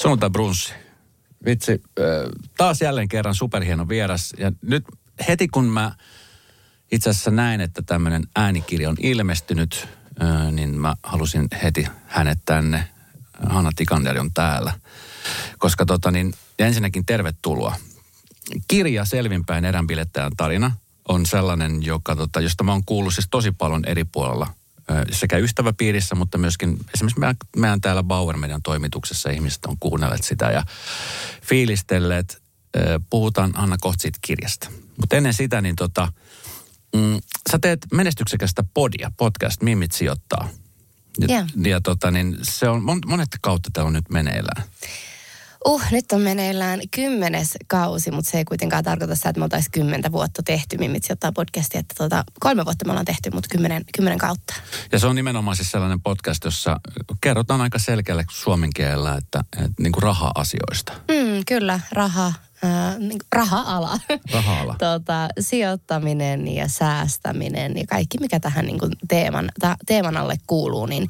[0.00, 0.72] Sunnuntai brunssi.
[1.44, 1.82] Vitsi,
[2.56, 4.34] taas jälleen kerran superhieno vieras.
[4.38, 4.84] Ja nyt
[5.28, 5.92] heti kun mä
[6.92, 9.88] itse asiassa näin, että tämmöinen äänikirja on ilmestynyt,
[10.52, 12.88] niin mä halusin heti hänet tänne.
[13.48, 14.72] Hanna Tikander on täällä.
[15.58, 17.76] Koska tota niin, ensinnäkin tervetuloa.
[18.68, 20.70] Kirja Selvinpäin eränpilettäjän tarina
[21.08, 24.46] on sellainen, joka, tota, josta mä oon kuullut siis tosi paljon eri puolella
[25.10, 30.46] sekä ystäväpiirissä, mutta myöskin esimerkiksi meidän, meidän täällä Bauer meidän toimituksessa ihmiset on kuunnelleet sitä
[30.46, 30.64] ja
[31.42, 32.42] fiilistelleet.
[33.10, 34.70] Puhutaan Anna kohta siitä kirjasta.
[34.96, 36.12] Mutta ennen sitä, niin tota,
[36.96, 37.20] mm,
[37.50, 40.48] sä teet menestyksekästä podia, podcast Mimit sijoittaa.
[41.20, 41.46] Ja, yeah.
[41.64, 44.62] ja tota, niin se on, monet kautta täällä on nyt meneillään.
[45.66, 49.72] Uh, nyt on meneillään kymmenes kausi, mutta se ei kuitenkaan tarkoita sitä, että me oltaisiin
[49.72, 51.80] kymmentä vuotta tehty Mimitsi ottaa podcastia.
[51.80, 54.54] Että tuota, kolme vuotta me ollaan tehty, mutta kymmenen, kymmenen kautta.
[54.92, 56.80] Ja se on nimenomaan siis sellainen podcast, jossa
[57.20, 60.92] kerrotaan aika selkeällä suomen kielellä, että, että niin kuin raha-asioista.
[60.92, 62.32] Mm, kyllä, raha,
[62.64, 63.98] äh, niin raha-ala.
[64.32, 64.76] Raha-ala.
[64.88, 70.86] tota, sijoittaminen ja säästäminen ja kaikki, mikä tähän niin kuin teeman, ta, teeman alle kuuluu,
[70.86, 71.08] niin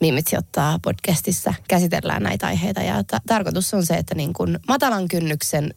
[0.00, 2.80] Mimit sijoittaa podcastissa käsitellään näitä aiheita.
[2.80, 5.74] Ja ta- tarkoitus on se, että niin kuin matalan kynnyksen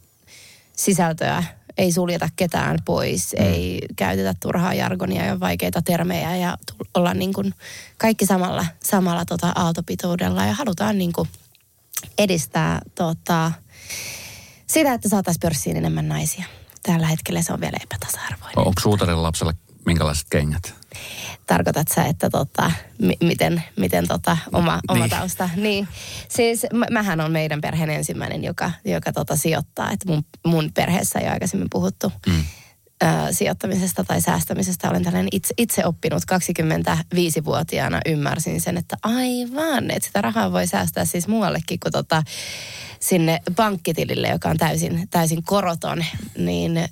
[0.76, 1.44] sisältöä
[1.78, 3.45] ei suljeta ketään pois, mm.
[3.45, 6.58] ei käytetä turhaa jargonia ja vaikeita termejä ja
[6.94, 7.54] olla niin kuin
[7.98, 11.30] kaikki samalla, samalla tota aaltopitoudella ja halutaan niin kuin
[12.17, 13.52] edistää tota,
[14.70, 16.45] sitä, että saataisiin pörssiin enemmän naisia.
[16.84, 18.58] Tällä hetkellä se on vielä epätasa-arvoinen.
[18.58, 19.53] Onko suutarin lapsella
[19.86, 20.73] minkälaiset kengät?
[21.45, 25.09] Tarkoitat sä, että tota, m- miten, miten tota, oma, oma niin.
[25.09, 25.50] tausta?
[25.56, 25.88] Niin.
[26.30, 29.92] Siis m- mähän on meidän perheen ensimmäinen, joka, joka tota, sijoittaa.
[29.92, 32.11] Että mun, mun perheessä ei ole aikaisemmin puhuttu.
[32.28, 32.44] Mm
[33.31, 40.22] sijoittamisesta tai säästämisestä olen tällainen itse, itse oppinut 25-vuotiaana ymmärsin sen, että aivan, että sitä
[40.22, 42.23] rahaa voi säästää siis muuallekin kuin tota,
[43.00, 46.05] sinne pankkitilille, joka on täysin, täysin koroton,
[46.38, 46.88] niin äh,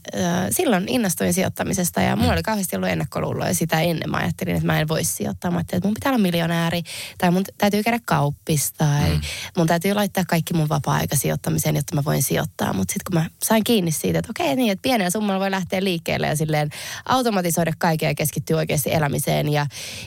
[0.49, 4.09] silloin innostuin sijoittamisesta ja mulla oli kauheasti ollut ennakkoluuloja sitä ennen.
[4.09, 5.51] Mä ajattelin, että mä en voisi sijoittaa.
[5.51, 6.83] Mä ajattelin, että mun pitää olla miljonääri
[7.17, 9.21] tai mun täytyy käydä kauppista tai mm.
[9.57, 12.73] mun täytyy laittaa kaikki mun vapaa-aika sijoittamiseen, jotta mä voin sijoittaa.
[12.73, 15.83] Mutta sitten kun mä sain kiinni siitä, että okei niin, että pienellä summalla voi lähteä
[15.83, 15.96] liikkeelle
[16.27, 16.69] ja silleen
[17.05, 19.65] automatisoida kaikkea ja keskittyä oikeasti elämiseen ja,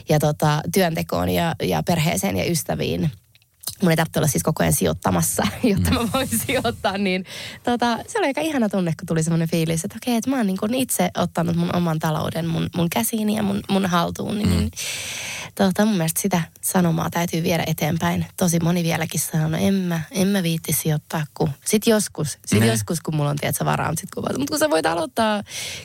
[0.09, 3.11] ja tota, työntekoon ja, ja perheeseen ja ystäviin
[3.81, 7.25] mun ei tarvitse olla siis koko ajan sijoittamassa, jotta mä voin sijoittaa, niin
[7.63, 10.47] tota, se oli aika ihana tunne, kun tuli semmoinen fiilis, että okei, että mä oon
[10.47, 14.49] niin kuin itse ottanut mun oman talouden mun, mun käsiini ja mun, mun haltuun, niin,
[14.49, 14.55] mm.
[14.55, 14.71] niin
[15.55, 18.25] tota, mun mielestä sitä sanomaa täytyy viedä eteenpäin.
[18.37, 22.59] Tosi moni vieläkin sanoo, no en mä, en mä viitti sijoittaa, kun sit joskus, sit
[22.59, 22.67] ne.
[22.67, 25.43] joskus, kun mulla on, tiedätkö, varaa, mutta kun, mutta kun sä voit aloittaa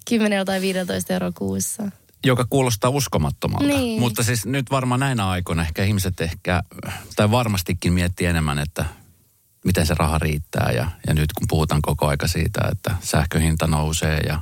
[0.09, 1.91] 10 tai 15 euroa kuussa
[2.27, 3.67] joka kuulostaa uskomattomalta.
[3.67, 4.01] Niin.
[4.01, 6.63] Mutta siis nyt varmaan näinä aikoina ehkä ihmiset ehkä,
[7.17, 8.85] tai varmastikin miettii enemmän, että
[9.65, 10.71] miten se raha riittää.
[10.73, 14.41] Ja, ja nyt kun puhutaan koko aika siitä, että sähköhinta nousee ja,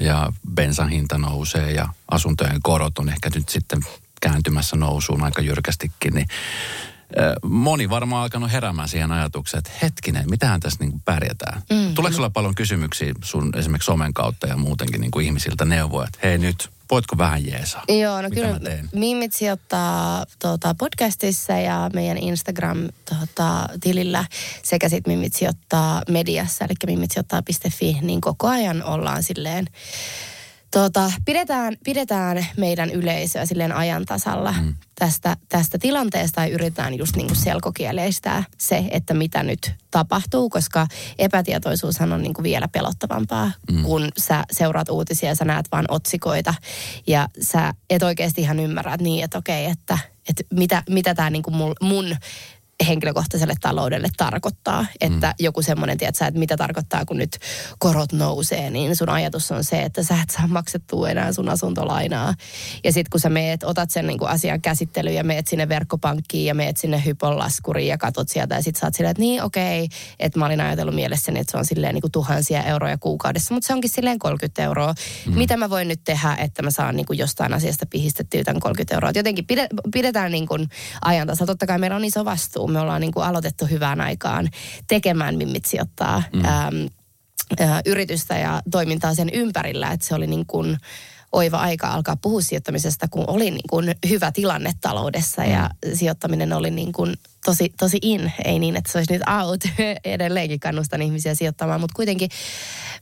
[0.00, 3.80] ja bensan hinta nousee ja asuntojen korot on ehkä nyt sitten
[4.20, 6.26] kääntymässä nousuun aika jyrkästikin, niin
[7.42, 11.62] moni varmaan alkanut heräämään siihen ajatukseen, että hetkinen, mitähän tässä niin pärjätään.
[11.70, 11.94] Mm.
[11.94, 16.18] Tuleeko sulla paljon kysymyksiä sun esimerkiksi somen kautta ja muutenkin niin kuin ihmisiltä neuvoja, että
[16.22, 17.84] hei nyt voitko vähän jeesaa?
[17.88, 18.60] Joo, no kyllä
[18.92, 27.10] Mimit sijoittaa tuota, podcastissa ja meidän Instagram-tilillä tuota, sekä sitten Mimit sijoittaa mediassa, eli Mimit
[27.10, 29.66] sijoittaa.fi, niin koko ajan ollaan silleen
[30.70, 34.74] Tota, pidetään, pidetään meidän yleisöä silleen ajan tasalla mm.
[34.94, 40.86] tästä, tästä tilanteesta ja yritetään just niin kuin selkokieleistää se, että mitä nyt tapahtuu, koska
[41.18, 43.82] epätietoisuushan on niin kuin vielä pelottavampaa, mm.
[43.82, 46.54] kun sä seuraat uutisia ja sä näet vain otsikoita
[47.06, 51.30] ja sä et oikeasti ihan ymmärrä, että niin, että okei, että, että mitä, mitä tämä
[51.30, 52.16] niin kuin mun, mun
[52.88, 54.86] henkilökohtaiselle taloudelle tarkoittaa.
[55.00, 55.34] Että mm.
[55.38, 57.38] joku semmoinen, tiedätkö, että mitä tarkoittaa, kun nyt
[57.78, 62.34] korot nousee, niin sun ajatus on se, että sä et saa maksettua enää sun asuntolainaa.
[62.84, 66.46] Ja sitten kun sä meet, otat sen niin kuin asian käsittelyyn ja meet sinne verkkopankkiin
[66.46, 69.84] ja meet sinne hyponlaskuriin ja katot sieltä ja sit sä oot silleen, että niin okei,
[69.84, 73.54] okay, että mä olin ajatellut mielessäni, että se on silleen niin kuin tuhansia euroja kuukaudessa,
[73.54, 74.94] mutta se onkin silleen 30 euroa.
[75.26, 75.38] Mm.
[75.38, 78.94] Mitä mä voin nyt tehdä, että mä saan niin kuin jostain asiasta pihistettyä tämän 30
[78.94, 79.10] euroa.
[79.10, 79.46] Et jotenkin
[79.92, 80.68] pidetään niin kuin
[81.04, 81.46] ajan tasa.
[81.46, 82.72] Totta kai meillä on iso vastuu alkuun.
[82.72, 84.48] Me ollaan niin kuin aloitettu hyvään aikaan
[84.88, 86.44] tekemään Mimmit sijoittaa mm.
[86.44, 86.88] äm,
[87.60, 90.76] ä, yritystä ja toimintaa sen ympärillä, että se oli niin kuin
[91.32, 95.50] oiva aika alkaa puhua sijoittamisesta, kun oli niin kuin hyvä tilanne taloudessa mm.
[95.50, 97.14] ja sijoittaminen oli niin kuin
[97.44, 98.32] tosi, tosi in.
[98.44, 99.60] Ei niin, että se olisi nyt out.
[100.04, 102.30] Edelleenkin kannustan ihmisiä sijoittamaan, mutta kuitenkin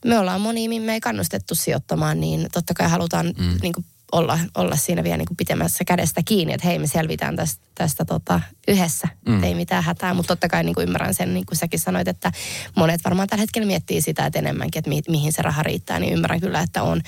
[0.04, 3.58] me ollaan moni, me ei kannustettu sijoittamaan, niin totta kai halutaan mm.
[3.62, 3.84] niin kuin
[4.14, 8.04] olla, olla siinä vielä niin kuin pitämässä kädestä kiinni, että hei me selvitään tästä, tästä
[8.04, 9.44] tota, yhdessä, mm.
[9.44, 10.14] ei mitään hätää.
[10.14, 12.32] Mutta totta kai niin kuin ymmärrän sen, niin kuin säkin sanoit, että
[12.76, 16.12] monet varmaan tällä hetkellä miettii sitä, että enemmänkin, että mi, mihin se raha riittää, niin
[16.12, 17.00] ymmärrän kyllä, että on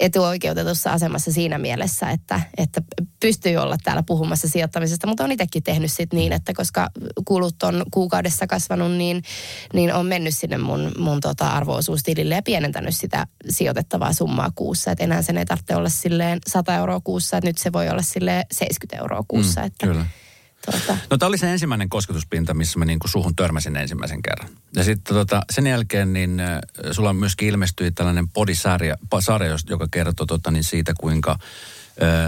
[0.00, 2.82] etuoikeutetussa asemassa siinä mielessä, että, että
[3.20, 6.88] pystyy olla täällä puhumassa sijoittamisesta, mutta on itsekin tehnyt sit niin, että koska
[7.24, 9.22] kulut on kuukaudessa kasvanut, niin,
[9.72, 15.04] niin on mennyt sinne mun, mun tota arvoosuustilille ja pienentänyt sitä sijoitettavaa summaa kuussa, että
[15.04, 15.88] enää sen ei tarvitse olla
[16.32, 19.60] silleen 100 euroa kuussa, että nyt se voi olla sille 70 euroa kuussa.
[19.60, 20.06] Mm, että, kyllä.
[20.70, 20.96] Tuota.
[21.10, 24.50] No tämä oli se ensimmäinen kosketuspinta, missä mä niinku suhun törmäsin ensimmäisen kerran.
[24.76, 30.26] Ja sitten tota, sen jälkeen niin äh, sulla myöskin ilmestyi tällainen podisarja, sarja, joka kertoo
[30.26, 31.38] tota, niin siitä, kuinka äh,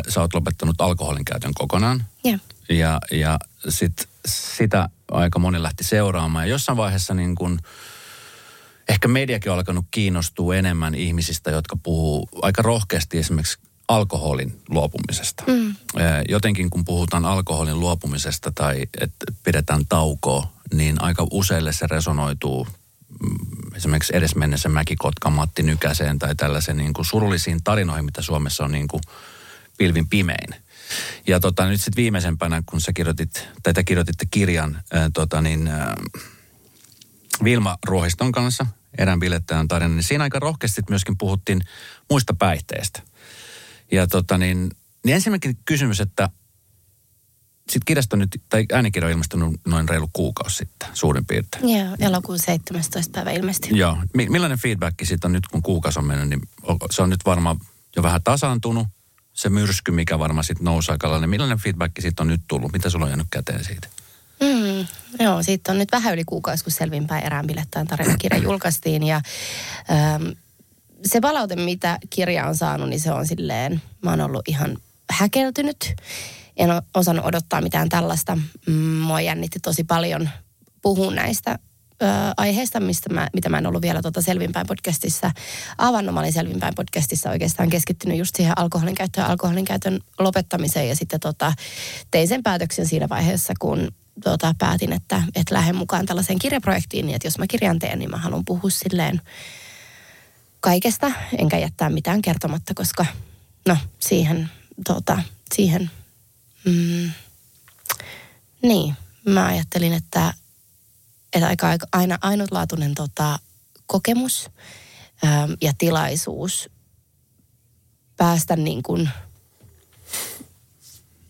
[0.08, 2.04] sä oot lopettanut alkoholin käytön kokonaan.
[2.26, 2.40] Yeah.
[2.68, 6.44] Ja, ja sit, sitä aika moni lähti seuraamaan.
[6.44, 7.60] Ja jossain vaiheessa niin kun,
[8.88, 13.58] ehkä mediakin on alkanut kiinnostua enemmän ihmisistä, jotka puhuu aika rohkeasti esimerkiksi
[13.88, 15.44] alkoholin luopumisesta.
[15.46, 15.76] Mm.
[16.28, 22.66] Jotenkin kun puhutaan alkoholin luopumisesta tai että pidetään taukoa, niin aika useille se resonoituu
[23.08, 28.72] mm, esimerkiksi edesmennessä Mäkikotka Matti Nykäseen tai tällaisen niin kuin surullisiin tarinoihin, mitä Suomessa on
[28.72, 29.00] niin kuin
[29.78, 30.54] pilvin pimein.
[31.26, 35.68] Ja tota, nyt sitten viimeisempänä, kun sä kirjoitit, tai te kirjoititte kirjan ää, tota niin,
[35.68, 35.96] ää,
[37.44, 38.66] Vilma Ruohiston kanssa,
[38.98, 41.60] erään bilettäjän tarina, niin siinä aika rohkeasti myöskin puhuttiin
[42.10, 43.02] muista päihteistä–
[43.94, 44.70] ja tota niin,
[45.04, 46.28] niin ensinnäkin kysymys, että
[47.70, 51.78] sitten kirjasto nyt, tai äänikirja on ilmestynyt noin reilu kuukausi sitten, suurin piirtein.
[51.78, 53.12] Joo, elokuun 17.
[53.12, 53.78] päivä ilmestynyt.
[53.78, 53.96] Joo.
[54.14, 56.40] Millainen feedback sitten on nyt, kun kuukausi on mennyt, niin
[56.90, 57.56] se on nyt varmaan
[57.96, 58.86] jo vähän tasaantunut,
[59.32, 62.72] se myrsky, mikä varmaan sitten nousi aika niin millainen feedback siitä on nyt tullut?
[62.72, 63.88] Mitä sulla on jäänyt käteen siitä?
[64.40, 64.86] Mm,
[65.24, 69.02] joo, siitä on nyt vähän yli kuukausi, kun selvinpäin erään bilettäin tarinakirja julkaistiin.
[69.02, 69.20] Ja
[69.90, 70.24] ähm,
[71.04, 74.76] se palaute, mitä kirja on saanut, niin se on silleen, mä oon ollut ihan
[75.10, 75.94] häkeltynyt.
[76.56, 78.38] En ole osannut odottaa mitään tällaista.
[78.66, 80.28] Mm, mua jännitti tosi paljon
[80.82, 81.58] puhua näistä
[82.02, 82.06] ö,
[82.36, 85.30] aiheista, mistä mä, mitä mä en ollut vielä tuota Selvinpäin podcastissa
[85.78, 86.14] avannut.
[86.14, 90.88] Mä olin Selvinpäin podcastissa oikeastaan keskittynyt just siihen alkoholin käyttöön alkoholin käytön lopettamiseen.
[90.88, 91.52] Ja sitten tota,
[92.10, 93.88] tein sen päätöksen siinä vaiheessa, kun
[94.24, 97.06] tota, päätin, että, että lähden mukaan tällaiseen kirjaprojektiin.
[97.06, 99.20] Niin että jos mä kirjan teen, niin mä haluan puhua silleen
[100.64, 103.06] kaikesta, enkä jättää mitään kertomatta, koska
[103.68, 104.50] no siihen,
[104.86, 105.22] tota,
[105.54, 105.90] siihen,
[106.64, 107.10] mm,
[108.62, 108.94] niin,
[109.26, 110.34] mä ajattelin, että,
[111.32, 113.38] että aika, aika aina ainutlaatuinen tota,
[113.86, 114.50] kokemus
[115.22, 116.70] ää, ja tilaisuus
[118.16, 119.10] päästä niin kuin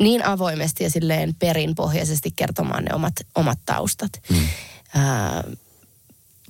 [0.01, 4.13] niin avoimesti ja silleen perinpohjaisesti kertomaan ne omat, omat taustat.
[4.31, 4.49] Mm.
[4.95, 5.45] Ää,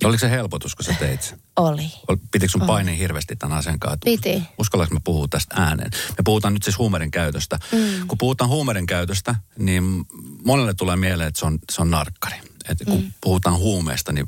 [0.03, 1.39] Oliko se helpotus, kun sä teit sen?
[1.55, 1.91] Oli.
[2.31, 3.99] Pitikö sun paine hirveästi tämän asian kanssa?
[4.05, 4.43] Piti.
[4.57, 5.91] Uskallanko mä puhua tästä ääneen?
[5.93, 7.59] Me puhutaan nyt siis huumeiden käytöstä.
[7.71, 8.07] Mm.
[8.07, 10.05] Kun puhutaan huumeiden käytöstä, niin
[10.43, 12.35] monelle tulee mieleen, että se on, se on narkkari.
[12.69, 13.13] Et kun mm.
[13.21, 14.27] puhutaan huumeesta, niin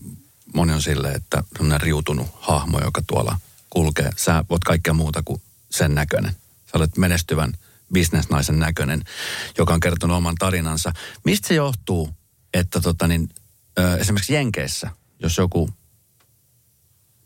[0.54, 4.10] moni on silleen, että on riutunut hahmo, joka tuolla kulkee.
[4.18, 5.42] Sä voit kaikkea muuta kuin
[5.72, 6.32] sen näköinen.
[6.66, 7.54] Sä olet menestyvän
[7.94, 9.04] bisnesnaisen näköinen,
[9.58, 10.94] joka on kertonut oman tarinansa.
[11.24, 12.10] Mistä se johtuu,
[12.54, 13.30] että tota niin,
[14.00, 15.70] esimerkiksi Jenkeissä– jos joku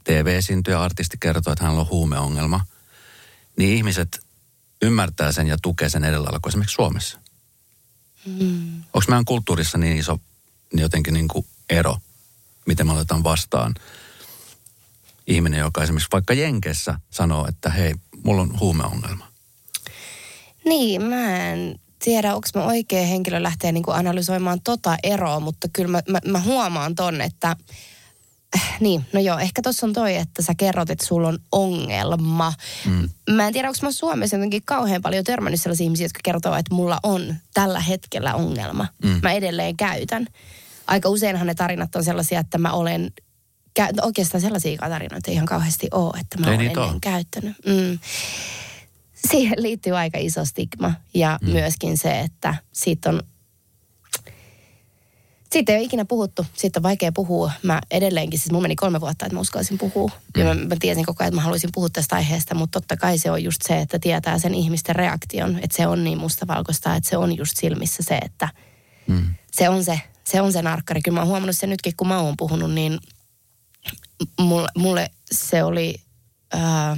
[0.04, 2.66] TV-esiintyjä, artisti kertoo, että hänellä on huumeongelma,
[3.58, 4.26] niin ihmiset
[4.82, 7.20] ymmärtää sen ja tukee sen edellä kuin esimerkiksi Suomessa.
[8.26, 8.76] Mm.
[8.76, 10.20] Onko meidän kulttuurissa niin iso
[10.74, 11.98] niin jotenkin niin kuin ero,
[12.66, 13.76] miten me otetaan vastaan
[15.28, 19.28] ihminen, joka esimerkiksi vaikka Jenkessä sanoo, että hei, mulla on huumeongelma.
[20.66, 25.68] Niin, mä en tiedä, onko mä oikea henkilö lähteä niin kuin analysoimaan tota eroa, mutta
[25.74, 27.56] kyllä mä, mä, mä huomaan ton, että
[28.56, 32.54] äh, niin, no joo, ehkä tuossa on toi, että sä kerrot, että sulla on ongelma.
[32.86, 33.10] Mm.
[33.30, 36.76] Mä en tiedä, onko mä Suomessa jotenkin kauhean paljon törmännyt sellaisia ihmisiä, jotka kertoo, että
[36.76, 38.88] mulla on tällä hetkellä ongelma.
[39.04, 39.20] Mm.
[39.24, 40.28] Mä edelleen käytän.
[40.88, 43.12] Aika useinhan ne tarinat on sellaisia, että mä olen
[44.02, 46.98] oikeastaan sellaisia tarinoita ei ihan kauheasti ole, että mä olen ennen ole.
[47.02, 47.56] käyttänyt.
[47.66, 48.00] Mm
[49.30, 51.50] siihen liittyy aika iso stigma ja mm.
[51.50, 53.22] myöskin se, että siitä on
[55.52, 56.46] siitä ei ole ikinä puhuttu.
[56.54, 57.52] Siitä on vaikea puhua.
[57.64, 60.12] Mä edelleenkin, siis mun meni kolme vuotta, että mä uskallisin puhua.
[60.38, 60.42] Mm.
[60.42, 63.18] Ja mä, mä tiesin koko ajan, että mä haluaisin puhua tästä aiheesta, mutta totta kai
[63.18, 65.60] se on just se, että tietää sen ihmisten reaktion.
[65.62, 68.50] Että se on niin mustavalkoista, että se on just silmissä se, että
[69.08, 69.34] mm.
[69.52, 71.02] se on se, se on se narkkari.
[71.02, 73.00] Kyllä mä oon huomannut sen nytkin, kun mä oon puhunut, niin
[74.40, 75.96] mulle, mulle se oli,
[76.56, 76.98] äh,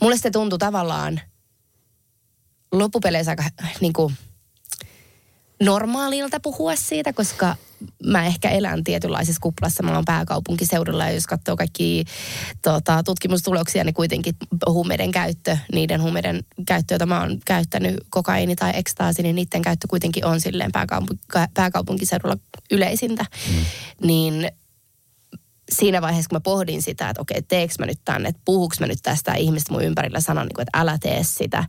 [0.00, 1.20] mulle se tuntui tavallaan–
[2.78, 3.44] loppupeleissä aika
[3.80, 4.14] niin kuin,
[5.62, 7.56] normaalilta puhua siitä, koska
[8.06, 9.82] mä ehkä elän tietynlaisessa kuplassa.
[9.82, 12.04] Mä oon pääkaupunkiseudulla ja jos katsoo kaikki
[12.62, 14.34] tota, tutkimustuloksia, niin kuitenkin
[14.66, 19.86] huumeiden käyttö, niiden huumeiden käyttö, joita mä oon käyttänyt, kokaini tai ekstaasi, niin niiden käyttö
[19.88, 22.36] kuitenkin on silleen pääkaupunki, pääkaupunkiseudulla
[22.70, 23.24] yleisintä.
[23.50, 23.64] Mm.
[24.06, 24.50] Niin
[25.72, 28.86] siinä vaiheessa, kun mä pohdin sitä, että okei, teekö mä nyt tänne, että puhuks mä
[28.86, 31.64] nyt tästä, ihmiset mun ympärillä sanon, niin että älä tee sitä.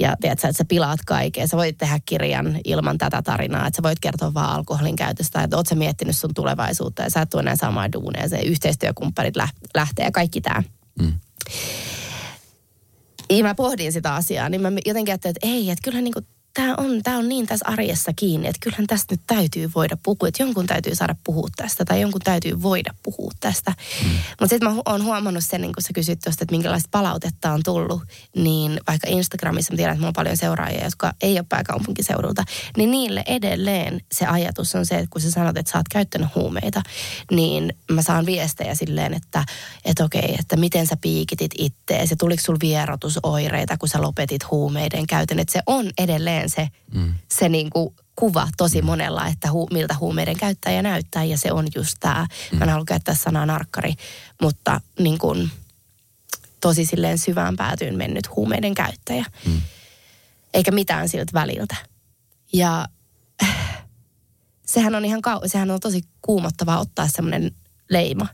[0.00, 1.48] Ja tiedät että sä pilaat kaiken.
[1.48, 5.56] Sä voit tehdä kirjan ilman tätä tarinaa, että sä voit kertoa vaan alkoholin käytöstä, että
[5.56, 9.34] oot sä miettinyt sun tulevaisuutta ja sä et tule enää samaa duuneja, se yhteistyökumppanit
[9.74, 10.62] lähtee ja kaikki tämä.
[10.98, 11.12] Mm.
[13.30, 16.26] Ja mä pohdin sitä asiaa, niin mä jotenkin ajattelin, että ei, että kyllähän niin kuin
[16.54, 20.28] tämä on, tää on niin tässä arjessa kiinni, että kyllähän tästä nyt täytyy voida puhua,
[20.28, 23.74] että jonkun täytyy saada puhua tästä tai jonkun täytyy voida puhua tästä.
[24.04, 24.10] Mm.
[24.10, 27.60] Mutta sitten mä oon huomannut sen, niin kun sä kysyt tuosta, että minkälaista palautetta on
[27.64, 28.02] tullut,
[28.36, 32.44] niin vaikka Instagramissa mä tiedän, että mulla on paljon seuraajia, jotka ei ole pääkaupunkiseudulta,
[32.76, 36.34] niin niille edelleen se ajatus on se, että kun sä sanot, että sä oot käyttänyt
[36.34, 36.82] huumeita,
[37.30, 39.44] niin mä saan viestejä silleen, että,
[39.84, 45.06] että okei, että miten sä piikitit ittees ja tuliko sul vierotusoireita, kun sä lopetit huumeiden
[45.06, 47.14] käytön, että se on edelleen edelleen se, mm.
[47.28, 48.86] se niin kuin kuva tosi mm.
[48.86, 52.26] monella, että hu, miltä huumeiden käyttäjä näyttää ja se on just tämä.
[52.52, 52.58] Mm.
[52.58, 53.94] Mä en halua käyttää sanaa narkkari,
[54.42, 55.50] mutta niin kuin,
[56.60, 59.24] tosi silleen syvään päätyyn mennyt huumeiden käyttäjä.
[59.46, 59.60] Mm.
[60.54, 61.76] Eikä mitään siltä väliltä.
[62.52, 62.88] Ja
[64.66, 67.50] sehän on ihan kau- sehän on tosi kuumottavaa ottaa semmoinen
[67.90, 68.26] leima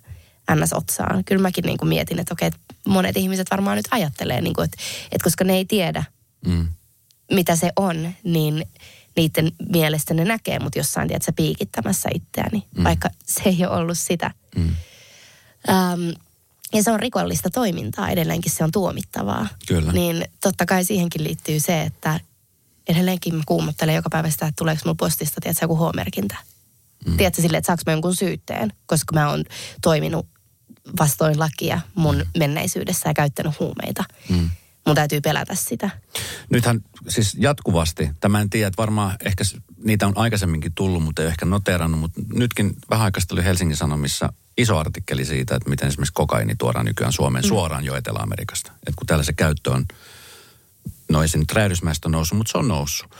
[0.54, 0.72] ns.
[0.72, 1.24] otsaan.
[1.24, 2.50] Kyllä mäkin niin kuin mietin, että okei,
[2.86, 4.76] monet ihmiset varmaan nyt ajattelee, niin kuin, että,
[5.12, 6.04] että koska ne ei tiedä,
[6.46, 6.68] mm
[7.30, 8.66] mitä se on, niin
[9.16, 12.84] niiden mielestä ne näkee mut jossain, tiedätkö, piikittämässä itseäni, mm.
[12.84, 14.30] vaikka se ei ole ollut sitä.
[14.56, 14.74] Mm.
[15.68, 16.14] Um,
[16.72, 19.48] ja se on rikollista toimintaa, edelleenkin se on tuomittavaa.
[19.68, 19.92] Kyllä.
[19.92, 22.20] Niin totta kai siihenkin liittyy se, että
[22.88, 26.36] edelleenkin mä kuumottelen joka päivä sitä, että tuleeko mulla postista, tiedätkö, joku huomerkintä.
[27.06, 27.16] Mm.
[27.16, 29.44] Tiedätkö silleen, että saanko mä jonkun syytteen, koska mä oon
[29.82, 30.26] toiminut
[31.00, 32.24] vastoin lakia mun mm.
[32.38, 34.04] menneisyydessä ja käyttänyt huumeita.
[34.28, 34.50] Mm
[34.88, 35.90] mun täytyy pelätä sitä.
[36.50, 39.44] Nythän siis jatkuvasti, tämä en tiedä, että varmaan ehkä
[39.84, 44.32] niitä on aikaisemminkin tullut, mutta ei ehkä noterannut, mutta nytkin vähän aikaista oli Helsingin Sanomissa
[44.58, 47.48] iso artikkeli siitä, että miten esimerkiksi kokaini tuodaan nykyään Suomeen mm.
[47.48, 48.72] suoraan jo Etelä-Amerikasta.
[48.72, 49.84] Että kun täällä se käyttö on,
[51.08, 53.10] no ei se nyt räjähdysmäistä noussut, mutta se on noussut.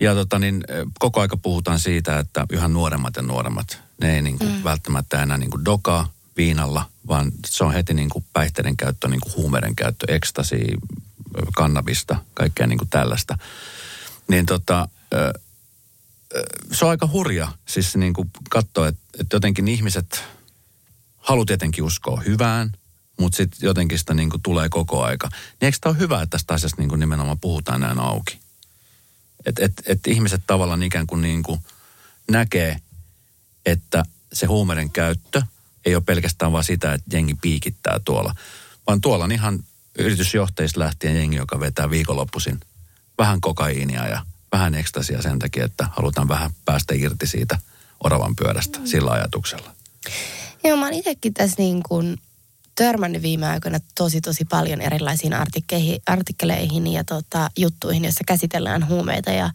[0.00, 0.64] Ja tota niin,
[0.98, 4.64] koko aika puhutaan siitä, että yhä nuoremmat ja nuoremmat, ne ei niin kuin mm.
[4.64, 9.20] välttämättä enää niin kuin dokaa viinalla, vaan se on heti niin kuin päihteiden käyttö, niin
[9.20, 10.60] kuin huumeiden käyttö, ekstasi,
[11.54, 13.38] kannabista, kaikkea niin kuin tällaista.
[14.28, 14.88] Niin tota,
[16.72, 20.24] se on aika hurja siis niin kuin katsoa, että, että jotenkin ihmiset
[21.16, 22.72] haluaa tietenkin uskoa hyvään,
[23.18, 25.28] mutta sitten jotenkin sitä niin kuin tulee koko aika.
[25.28, 28.40] Niin eikö tämä ole hyvä, että tästä asiasta niin kuin nimenomaan puhutaan näin auki?
[29.46, 31.60] Että et, et ihmiset tavallaan ikään kuin, niin kuin
[32.30, 32.76] näkee,
[33.66, 35.42] että se huumeiden käyttö–
[35.84, 38.34] ei ole pelkästään vaan sitä, että jengi piikittää tuolla,
[38.86, 39.58] vaan tuolla on ihan
[39.98, 42.60] yritysjohtajista lähtien jengi, joka vetää viikonloppuisin
[43.18, 47.58] vähän kokaiinia ja vähän ekstasia sen takia, että halutaan vähän päästä irti siitä
[48.04, 48.86] oravan pyörästä mm.
[48.86, 49.74] sillä ajatuksella.
[50.64, 52.18] Joo, mä oon itsekin tässä niin kuin
[52.74, 55.32] törmännyt viime aikoina tosi tosi paljon erilaisiin
[56.06, 59.50] artikkeleihin ja tota, juttuihin, joissa käsitellään huumeita ja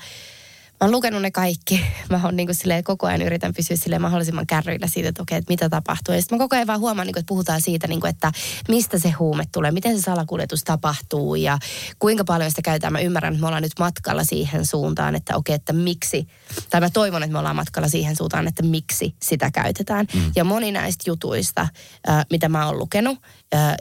[0.80, 1.82] mä oon lukenut ne kaikki.
[2.10, 5.52] Mä oon niin kuin koko ajan yritän pysyä sille mahdollisimman kärryillä siitä, että okei, että
[5.52, 6.14] mitä tapahtuu.
[6.14, 8.32] Ja sitten mä koko ajan vaan huomaan, niin kuin, että puhutaan siitä, niin kuin, että
[8.70, 11.58] mistä se huume tulee, miten se salakuljetus tapahtuu ja
[12.00, 12.94] kuinka paljon sitä käytetään.
[12.94, 16.28] Mä ymmärrän, että me ollaan nyt matkalla siihen suuntaan, että okei, että miksi,
[16.70, 20.06] tai mä toivon, että me ollaan matkalla siihen suuntaan, että miksi sitä käytetään.
[20.14, 20.32] Mm.
[20.36, 21.68] Ja moni näistä jutuista,
[22.10, 23.20] äh, mitä mä oon lukenut,
[23.56, 23.78] äh,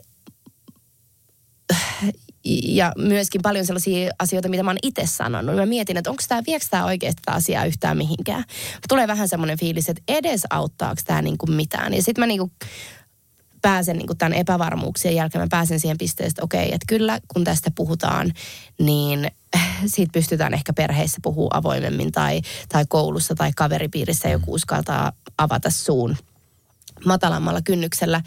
[2.65, 5.57] ja myöskin paljon sellaisia asioita, mitä mä oon itse sanonut.
[5.57, 8.45] Mä mietin, että onko tämä, viekö tämä oikeasti tätä asiaa yhtään mihinkään.
[8.89, 11.95] Tulee vähän semmoinen fiilis, että edes auttaako tämä niinku mitään.
[11.95, 12.51] Ja sitten mä niinku
[13.63, 17.71] pääsen niinku tämän epävarmuuksien jälkeen, mä pääsen siihen pisteeseen, että okei, että kyllä kun tästä
[17.75, 18.33] puhutaan,
[18.81, 19.31] niin
[19.95, 26.17] siitä pystytään ehkä perheissä puhua avoimemmin tai, tai koulussa tai kaveripiirissä joku uskaltaa avata suun
[27.05, 28.23] matalammalla kynnyksellä.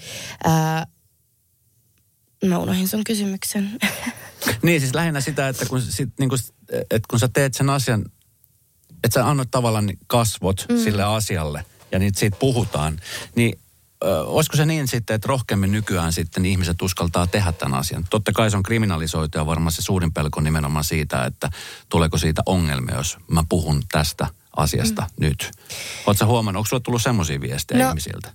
[2.45, 3.71] Mä unohin sun kysymyksen.
[4.63, 6.37] niin, siis lähinnä sitä, että kun, sit, niin kun,
[6.71, 8.05] että kun sä teet sen asian,
[9.03, 10.77] että sä annat tavallaan kasvot mm.
[10.77, 12.99] sille asialle ja niitä siitä puhutaan,
[13.35, 13.59] niin
[14.03, 18.05] ö, olisiko se niin sitten, että rohkeammin nykyään sitten ihmiset uskaltaa tehdä tämän asian?
[18.09, 21.49] Totta kai se on kriminalisoitu ja varmaan se suurin pelko nimenomaan siitä, että
[21.89, 24.27] tuleeko siitä ongelmia, jos mä puhun tästä
[24.57, 25.25] asiasta mm.
[25.25, 25.51] nyt.
[26.05, 28.33] Oletko huomannut, onko sulla tullut semmoisia viestejä no, ihmisiltä?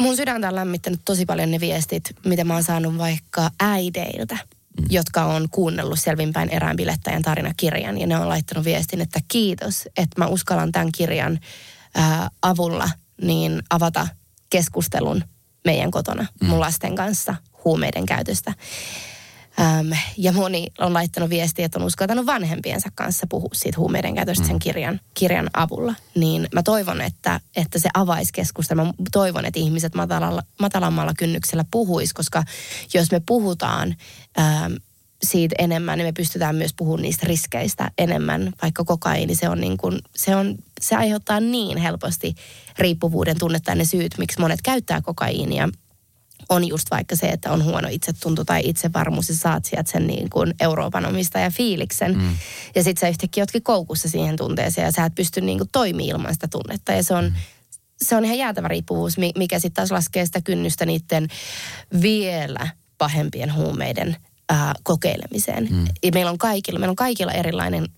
[0.00, 4.86] Mun sydäntä on lämmittänyt tosi paljon ne viestit, mitä mä oon saanut vaikka äideiltä, mm.
[4.90, 7.98] jotka on kuunnellut selvinpäin erään bilettäjän tarinakirjan.
[7.98, 11.40] Ja ne on laittanut viestin, että kiitos, että mä uskallan tämän kirjan
[11.94, 12.90] ää, avulla
[13.22, 14.08] niin avata
[14.50, 15.24] keskustelun
[15.64, 16.48] meidän kotona mm.
[16.48, 18.52] mun lasten kanssa huumeiden käytöstä.
[19.60, 24.44] Öm, ja moni on laittanut viestiä, että on uskaltanut vanhempiensa kanssa puhua siitä huumeiden käytöstä
[24.44, 24.48] mm.
[24.48, 25.94] sen kirjan, kirjan avulla.
[26.14, 28.84] Niin mä toivon, että, että se avaisi keskustelua.
[28.84, 32.42] Mä toivon, että ihmiset matalalla, matalammalla kynnyksellä puhuis, koska
[32.94, 33.96] jos me puhutaan
[34.38, 34.76] öm,
[35.22, 39.76] siitä enemmän, niin me pystytään myös puhumaan niistä riskeistä enemmän, vaikka kokaiini, se on niin
[39.76, 42.34] kuin, se, on, se aiheuttaa niin helposti
[42.78, 45.68] riippuvuuden tunnetta ja ne syyt, miksi monet käyttää kokaiinia
[46.48, 50.30] on just vaikka se, että on huono itsetunto tai itsevarmuus ja saat sieltä sen niin
[50.30, 52.18] kuin Euroopan omistaja fiiliksen.
[52.18, 52.36] Mm.
[52.74, 56.08] Ja sit sä yhtäkkiä ootkin koukussa siihen tunteeseen ja sä et pysty niin kuin toimimaan
[56.08, 56.92] ilman sitä tunnetta.
[56.92, 57.34] Ja se on, mm.
[58.02, 61.28] se on ihan jäätävä riippuvuus, mikä sitten taas laskee sitä kynnystä niiden
[62.02, 64.16] vielä pahempien huumeiden
[64.52, 65.68] äh, kokeilemiseen.
[65.70, 65.84] Mm.
[66.02, 67.88] Ja meillä on kaikilla, meillä on kaikilla erilainen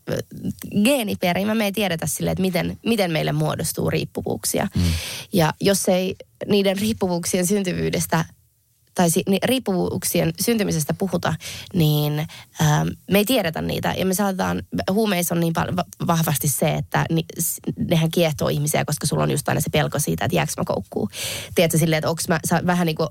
[0.85, 1.55] geeniperimä.
[1.55, 4.69] Me ei tiedetä sille, että miten, miten meille muodostuu riippuvuuksia.
[4.75, 4.83] Mm.
[5.33, 8.25] Ja jos ei niiden riippuvuuksien syntyvyydestä
[8.99, 11.35] tai si, niin riippuvuuksien syntymisestä puhuta,
[11.75, 12.27] niin
[12.63, 13.95] ähm, me ei tiedetä niitä.
[13.99, 15.53] Ja me saatetaan, huumeissa on niin
[16.07, 17.25] vahvasti se, että ni,
[17.91, 21.09] nehän kiehtoo ihmisiä, koska sulla on just aina se pelko siitä, että jääkö mä koukkuu.
[21.55, 23.09] Tiedätkö silleen, että onko mä, sä vähän niin kuin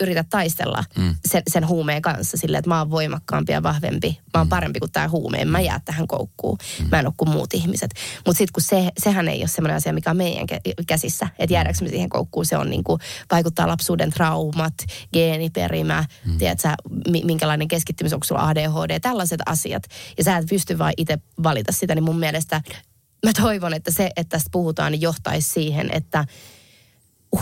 [0.00, 1.14] yrität taistella mm.
[1.28, 4.20] sen, sen huumeen kanssa silleen, että mä oon voimakkaampi ja vahvempi.
[4.34, 4.50] Mä oon mm.
[4.50, 6.58] parempi kuin tämä huume, en mä jää tähän koukkuun.
[6.80, 6.88] Mm.
[6.90, 7.90] Mä en ole kuin muut ihmiset.
[8.26, 10.46] Mutta sitten kun se, sehän ei ole semmoinen asia, mikä on meidän
[10.86, 14.74] käsissä, että jäädäänkö me siihen koukkuun, se on niin kuin, vaikuttaa lapsuuden traumat,
[15.22, 16.38] geeniperimä, mm.
[16.38, 16.68] tiedätkö,
[17.24, 19.82] minkälainen keskittymis, onko sulla ADHD, tällaiset asiat.
[20.18, 22.62] Ja sä et pysty vain itse valita sitä, niin mun mielestä
[23.26, 26.24] mä toivon, että se, että tästä puhutaan, niin johtaisi siihen, että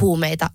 [0.00, 0.50] huumeita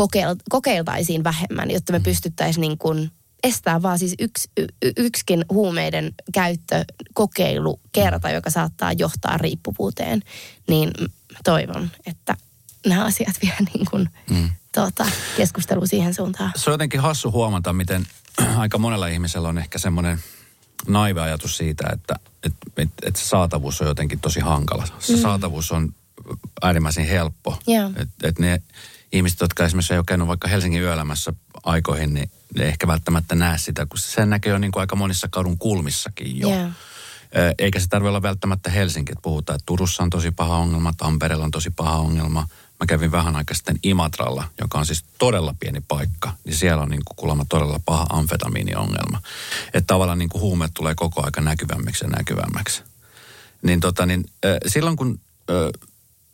[0.00, 2.02] kokeil- kokeiltaisiin vähemmän, jotta me mm.
[2.02, 3.10] pystyttäisiin niin kuin
[3.42, 4.66] estää vaan siis yks, y,
[4.96, 10.22] yksikin huumeiden käyttö, kokeilu, kerta, joka saattaa johtaa riippuvuuteen.
[10.68, 10.90] Niin
[11.44, 12.36] toivon, että
[12.86, 15.06] nämä asiat vie niin kuin mm tuota,
[15.36, 16.52] keskustelu siihen suuntaan.
[16.56, 18.06] Se on jotenkin hassu huomata, miten
[18.56, 20.22] aika monella ihmisellä on ehkä semmoinen
[20.86, 24.86] naive ajatus siitä, että, että, että, että saatavuus on jotenkin tosi hankala.
[24.98, 25.22] Se mm.
[25.22, 25.94] saatavuus on
[26.62, 27.58] äärimmäisen helppo.
[27.68, 27.92] Yeah.
[27.96, 28.62] Että et ne
[29.12, 31.32] ihmiset, jotka esimerkiksi ei ole käynyt vaikka Helsingin yöelämässä
[31.64, 35.28] aikoihin, niin ne ehkä välttämättä näe sitä, kun sen näkee jo niin kuin aika monissa
[35.30, 36.48] kadun kulmissakin jo.
[36.48, 36.72] Yeah.
[37.58, 41.44] Eikä se tarvitse olla välttämättä Helsinki, että puhutaan, että Turussa on tosi paha ongelma, Tampereella
[41.44, 42.46] on tosi paha ongelma,
[42.80, 46.34] Mä kävin vähän aikaa sitten Imatralla, joka on siis todella pieni paikka.
[46.44, 49.22] Niin siellä on niin kuin kuulemma todella paha amfetamiiniongelma.
[49.66, 52.82] Että tavallaan niin kuin huumeet tulee koko aika näkyvämmiksi ja näkyvämmäksi.
[53.62, 55.80] Niin, tota, niin äh, silloin kun äh,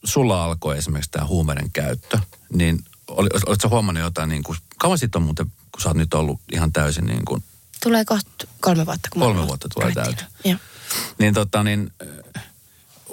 [0.05, 2.19] sulla alkoi esimerkiksi tämä huumeiden käyttö,
[2.53, 6.15] niin oli, olitko huomannut jotain, niin kuin, kauan sitten on muuten, kun sä oot nyt
[6.15, 7.45] ollut ihan täysin niin kuin...
[7.83, 9.09] Tulee kohta kolme vuotta.
[9.13, 10.29] Kun kolme vuotta tulee täyteen.
[11.19, 11.93] Niin, tota, niin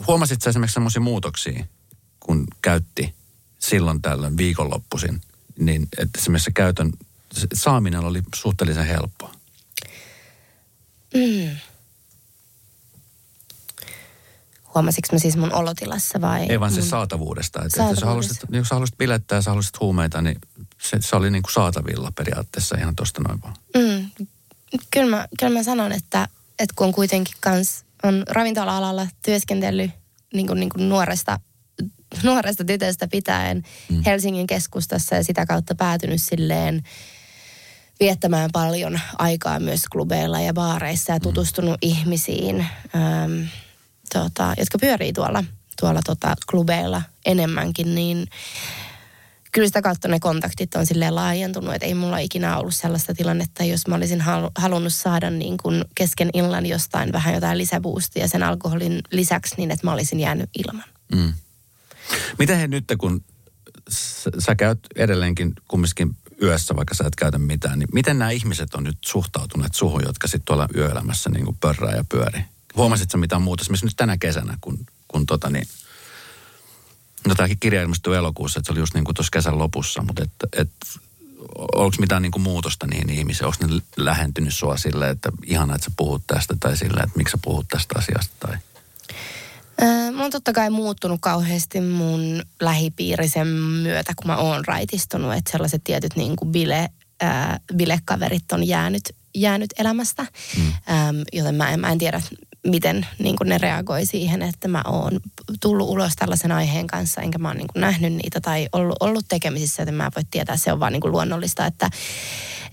[0.07, 1.65] huomasitko esimerkiksi sellaisia muutoksia,
[2.19, 3.15] kun käytti
[3.61, 5.21] silloin tällöin viikonloppuisin,
[5.59, 6.93] niin että esimerkiksi käytön
[7.53, 9.31] saaminen oli suhteellisen helppoa.
[11.13, 11.55] Mm.
[14.75, 16.45] Huomasitko mä siis mun olotilassa vai?
[16.49, 17.65] Ei vaan se saatavuudesta.
[17.65, 20.41] Että, että jos, halusit, jos halusit bilettää ja sä halusit huumeita, niin
[20.81, 23.55] se, se oli niin kuin saatavilla periaatteessa ihan tuosta noin vaan.
[23.75, 24.25] Mm.
[24.91, 26.27] Kyllä, mä, kyllä mä sanon, että,
[26.59, 29.91] että kun on kuitenkin kans, on ravintola-alalla työskentellyt
[30.33, 31.39] niin kuin, niin kuin nuoresta
[32.23, 34.01] nuoresta tytöstä pitäen mm.
[34.05, 36.83] Helsingin keskustassa ja sitä kautta päätynyt silleen
[37.99, 41.23] viettämään paljon aikaa myös klubeilla ja baareissa ja mm.
[41.23, 41.77] tutustunut mm.
[41.89, 43.43] ihmisiin, ähm,
[44.13, 45.43] tota, jotka pyörii tuolla,
[45.79, 48.27] tuolla tota, klubeilla enemmänkin, niin
[49.51, 53.63] kyllä sitä kautta ne kontaktit on silleen laajentunut, että ei mulla ikinä ollut sellaista tilannetta,
[53.63, 54.23] jos mä olisin
[54.57, 59.87] halunnut saada niin kuin kesken illan jostain vähän jotain lisäboostia sen alkoholin lisäksi niin, että
[59.87, 60.85] mä olisin jäänyt ilman.
[61.15, 61.33] Mm.
[62.39, 63.23] Miten he nyt, kun
[64.39, 68.83] sä käyt edelleenkin kumminkin yössä, vaikka sä et käytä mitään, niin miten nämä ihmiset on
[68.83, 72.41] nyt suhtautuneet suhun, jotka sitten tuolla yöelämässä niin kuin pörrää ja pyöri?
[72.75, 75.67] Huomasitko mitään muuta esimerkiksi nyt tänä kesänä, kun, kun tota niin,
[77.27, 80.23] no tämäkin kirja ilmestyi elokuussa, että se oli just niin kuin tuossa kesän lopussa, mutta
[80.23, 80.71] et, et,
[81.75, 83.47] onko mitään niin kuin muutosta niihin ihmisiin?
[83.47, 87.31] Onko ne lähentynyt sua silleen, että ihana, että sä puhut tästä tai silleen, että miksi
[87.31, 88.57] sä puhut tästä asiasta tai...
[90.15, 95.33] Mä oon totta kai muuttunut kauheasti mun lähipiirisen myötä, kun mä oon raitistunut.
[95.33, 96.89] Että sellaiset tietyt niin kuin bile,
[97.21, 99.03] ää, bilekaverit on jäänyt,
[99.35, 100.25] jäänyt elämästä.
[100.57, 100.63] Mm.
[100.89, 102.21] Ähm, joten mä en, mä en tiedä,
[102.67, 105.19] miten niin kuin ne reagoi siihen, että mä oon
[105.61, 109.25] tullut ulos tällaisen aiheen kanssa, enkä mä oon niin kuin nähnyt niitä tai ollut, ollut
[109.29, 111.89] tekemisissä, että mä voi tietää, se on vaan niin kuin luonnollista, että,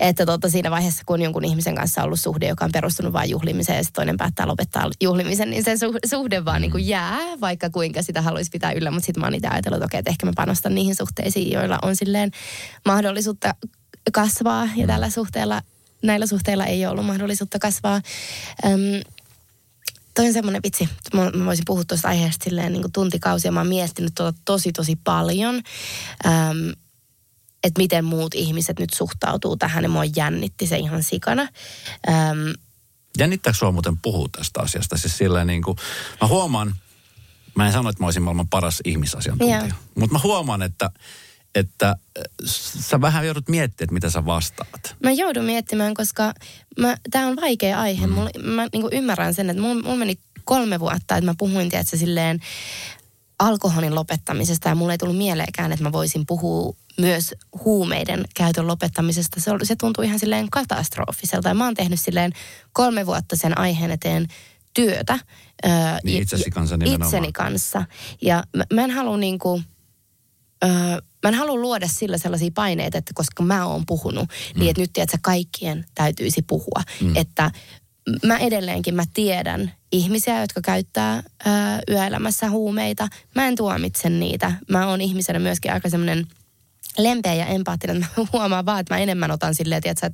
[0.00, 3.30] että tota siinä vaiheessa, kun jonkun ihmisen kanssa on ollut suhde, joka on perustunut vain
[3.30, 6.88] juhlimiseen ja toinen päättää lopettaa juhlimisen, niin se suhde vaan niin kuin mm.
[6.88, 9.98] jää, vaikka kuinka sitä haluaisi pitää yllä, mutta sitten mä oon itse ajatellut, että okei,
[9.98, 12.30] että ehkä mä panostan niihin suhteisiin, joilla on silleen
[12.84, 13.54] mahdollisuutta
[14.12, 14.86] kasvaa ja mm.
[14.86, 15.62] tällä suhteella
[16.02, 18.00] näillä suhteilla ei ole ollut mahdollisuutta kasvaa.
[18.64, 19.02] Öm,
[20.18, 23.52] toi on semmoinen vitsi, mä, mä voisin puhua tuosta aiheesta silleen niin tuntikausia.
[23.52, 25.54] Mä oon miettinyt tuota tosi tosi paljon,
[26.26, 26.72] öm,
[27.64, 31.42] että miten muut ihmiset nyt suhtautuu tähän ja mua jännitti se ihan sikana.
[32.08, 32.54] Öm,
[33.18, 34.96] Jännittääkö sua muuten puhua tästä asiasta?
[34.96, 35.78] Siis silleen niin kuin,
[36.20, 36.74] mä huomaan,
[37.54, 40.90] mä en sano, että mä olisin maailman paras ihmisasiantuntija, mutta mä huomaan, että
[41.54, 41.96] että äh,
[42.80, 44.96] sä vähän joudut miettimään, että mitä sä vastaat.
[45.02, 46.32] Mä joudun miettimään, koska
[47.10, 48.06] tämä on vaikea aihe.
[48.06, 48.12] Mm.
[48.12, 51.96] Mulla, mä niinku ymmärrän sen, että mulla, mulla meni kolme vuotta, että mä puhuin, tiedätkö,
[51.96, 52.40] silleen
[53.38, 57.34] alkoholin lopettamisesta ja mulle ei tullut mieleenkään, että mä voisin puhua myös
[57.64, 59.40] huumeiden käytön lopettamisesta.
[59.40, 62.32] Se, se tuntui ihan silleen katastrofiselta ja mä oon tehnyt silleen
[62.72, 64.26] kolme vuotta sen aiheen eteen
[64.74, 65.18] työtä.
[66.04, 67.08] Niin itsesi kanssa nimenomaan.
[67.08, 67.84] Itseni kanssa.
[68.22, 69.62] Ja mä, mä en halua niinku,
[70.64, 70.70] öö,
[71.22, 74.60] mä en halua luoda sillä sellaisia paineita, että koska mä oon puhunut, niin mm.
[74.60, 76.82] niin että nyt tiedät, kaikkien täytyisi puhua.
[77.00, 77.16] Mm.
[77.16, 77.50] Että
[78.26, 81.50] mä edelleenkin mä tiedän ihmisiä, jotka käyttää ö,
[81.90, 83.08] yöelämässä huumeita.
[83.34, 84.52] Mä en tuomitse niitä.
[84.70, 86.26] Mä oon ihmisenä myöskin aika semmoinen
[86.98, 87.98] lempeä ja empaattinen.
[88.16, 90.10] Mä huomaan vaan, että mä enemmän otan silleen, että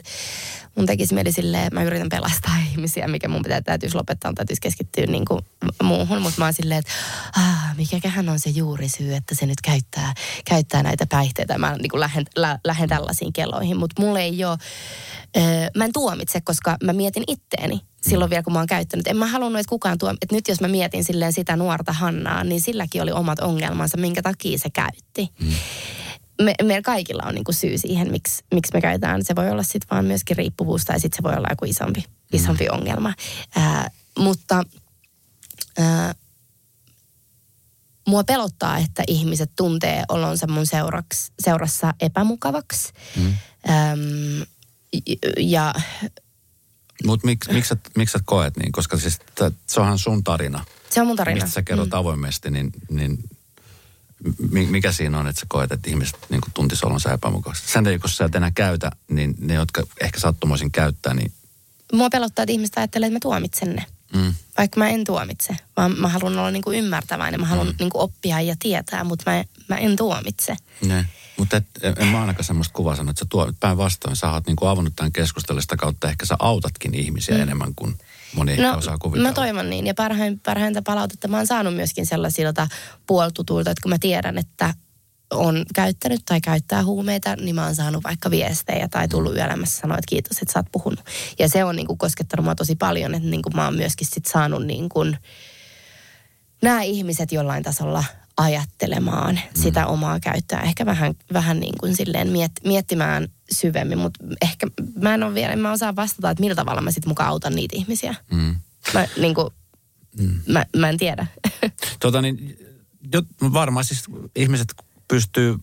[0.76, 4.34] mun tekisi mieli silleen, että mä yritän pelastaa ihmisiä, mikä mun pitää, täytyisi lopettaa, on
[4.34, 5.40] täytyisi keskittyä niin kuin
[5.82, 6.22] muuhun.
[6.22, 6.92] Mutta mä oon silleen, että
[7.36, 11.58] ah, mikäköhän on se juuri syy, että se nyt käyttää, käyttää näitä päihteitä.
[11.58, 14.58] Mä niin kuin lähden, lä, lähden tällaisiin kelloihin, mutta mulle ei ole,
[15.36, 15.42] öö,
[15.76, 19.06] mä en tuomitse, koska mä mietin itteeni silloin vielä, kun mä oon käyttänyt.
[19.06, 22.44] En mä halunnut, että kukaan tuo, että nyt jos mä mietin silleen sitä nuorta Hannaa,
[22.44, 25.28] niin silläkin oli omat ongelmansa, minkä takia se käytti.
[25.40, 25.54] Mm
[26.42, 29.24] me, meillä kaikilla on niin kuin syy siihen, miksi, miksi me käytetään.
[29.24, 32.64] Se voi olla sitten vaan myöskin riippuvuus tai sitten se voi olla joku isompi, isompi
[32.64, 32.78] mm.
[32.78, 33.14] ongelma.
[33.56, 34.64] Ää, mutta
[35.78, 36.14] ää,
[38.08, 42.92] mua pelottaa, että ihmiset tuntee olonsa mun seuraks, seurassa epämukavaksi.
[43.16, 43.34] Mm.
[43.68, 44.46] Äm,
[45.38, 45.74] ja...
[47.06, 48.72] Mutta miksi miksi sä, miksi sä koet niin?
[48.72, 50.64] Koska siis t- se onhan sun tarina.
[50.90, 51.34] Se on mun tarina.
[51.34, 51.98] Mistä sä kerrot mm.
[51.98, 53.18] avoimesti, niin, niin
[54.50, 57.72] mikä siinä on, että sä koet, että ihmiset niin tuntis olonsa epämukavasti?
[57.72, 61.32] Sen takia, kun sä et enää käytä, niin ne, jotka ehkä sattumoisin käyttää, niin...
[61.92, 63.86] Mua pelottaa, että ihmiset ajattelee, että mä tuomitsen ne.
[64.14, 64.34] Mm.
[64.58, 67.74] Vaikka mä en tuomitse, vaan mä haluan olla niin kuin ymmärtäväinen, mä haluan mm.
[67.78, 70.56] niin kuin oppia ja tietää, mutta mä, mä en tuomitse.
[70.86, 71.08] Ne.
[71.36, 71.66] Mutta et,
[71.98, 74.96] en mä ainakaan semmoista kuvaa sano, että sä tuo, päinvastoin sä oot niin kuin avannut
[74.96, 77.42] tämän keskustelusta kautta, ehkä sä autatkin ihmisiä mm.
[77.42, 77.98] enemmän kuin
[78.34, 79.28] moni no, osaa kuvitella.
[79.28, 79.86] Mä toivon niin.
[79.86, 82.68] Ja parhain, parhainta palautetta mä oon saanut myöskin sellaisilta
[83.06, 84.74] puoltutuilta, että kun mä tiedän, että
[85.30, 89.98] on käyttänyt tai käyttää huumeita, niin mä oon saanut vaikka viestejä tai tullut yöelämässä sanoa,
[89.98, 91.04] että kiitos, että sä oot puhunut.
[91.38, 94.06] Ja se on niin kuin koskettanut mua tosi paljon, että niin kuin mä oon myöskin
[94.10, 95.18] sit saanut niin kuin,
[96.62, 98.04] nämä ihmiset jollain tasolla
[98.36, 99.62] ajattelemaan mm.
[99.62, 100.60] sitä omaa käyttöä.
[100.60, 104.66] Ehkä vähän, vähän niin kuin silleen miet, miettimään syvemmin, mutta ehkä
[105.02, 107.54] mä en ole vielä, en mä osaa vastata, että millä tavalla mä sitten mukaan autan
[107.54, 108.14] niitä ihmisiä.
[108.32, 108.56] Mm.
[108.94, 109.48] Mä, niin kuin,
[110.18, 110.40] mm.
[110.48, 111.26] mä, mä en tiedä.
[112.00, 112.58] Tota niin,
[113.40, 114.04] varmaan siis
[114.36, 114.74] ihmiset
[115.08, 115.56] pystyy,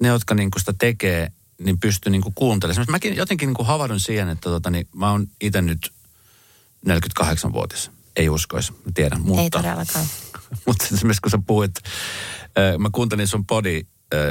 [0.00, 2.86] ne jotka niin kuin sitä tekee, niin pystyy niin kuin kuuntelemaan.
[2.90, 5.92] Mäkin jotenkin niin kuin havahdun siihen, että tota, niin, mä oon itse nyt
[6.88, 7.90] 48-vuotias.
[8.16, 9.20] Ei uskoisi, mä tiedän.
[9.20, 10.06] Mutta, Ei todellakaan.
[10.66, 11.74] mutta esimerkiksi kun sä puhuit,
[12.78, 13.82] mä kuuntelin sun podi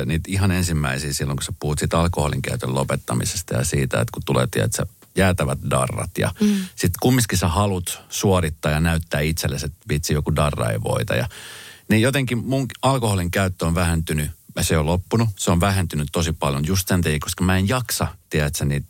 [0.06, 4.24] niitä ihan ensimmäisiä silloin, kun sä puhut siitä alkoholin käytön lopettamisesta ja siitä, että kun
[4.26, 4.72] tulee, tiedät,
[5.16, 6.56] jäätävät darrat ja mm.
[6.70, 11.16] sitten kumminkin sä halut suorittaa ja näyttää itsellesi, että vitsi joku darra ei voita.
[11.16, 11.30] Ja,
[11.90, 14.32] niin jotenkin mun alkoholin käyttö on vähentynyt
[14.62, 15.30] se on loppunut.
[15.36, 18.88] Se on vähentynyt tosi paljon just sen takia, koska mä en jaksa, tiedätkö, niitä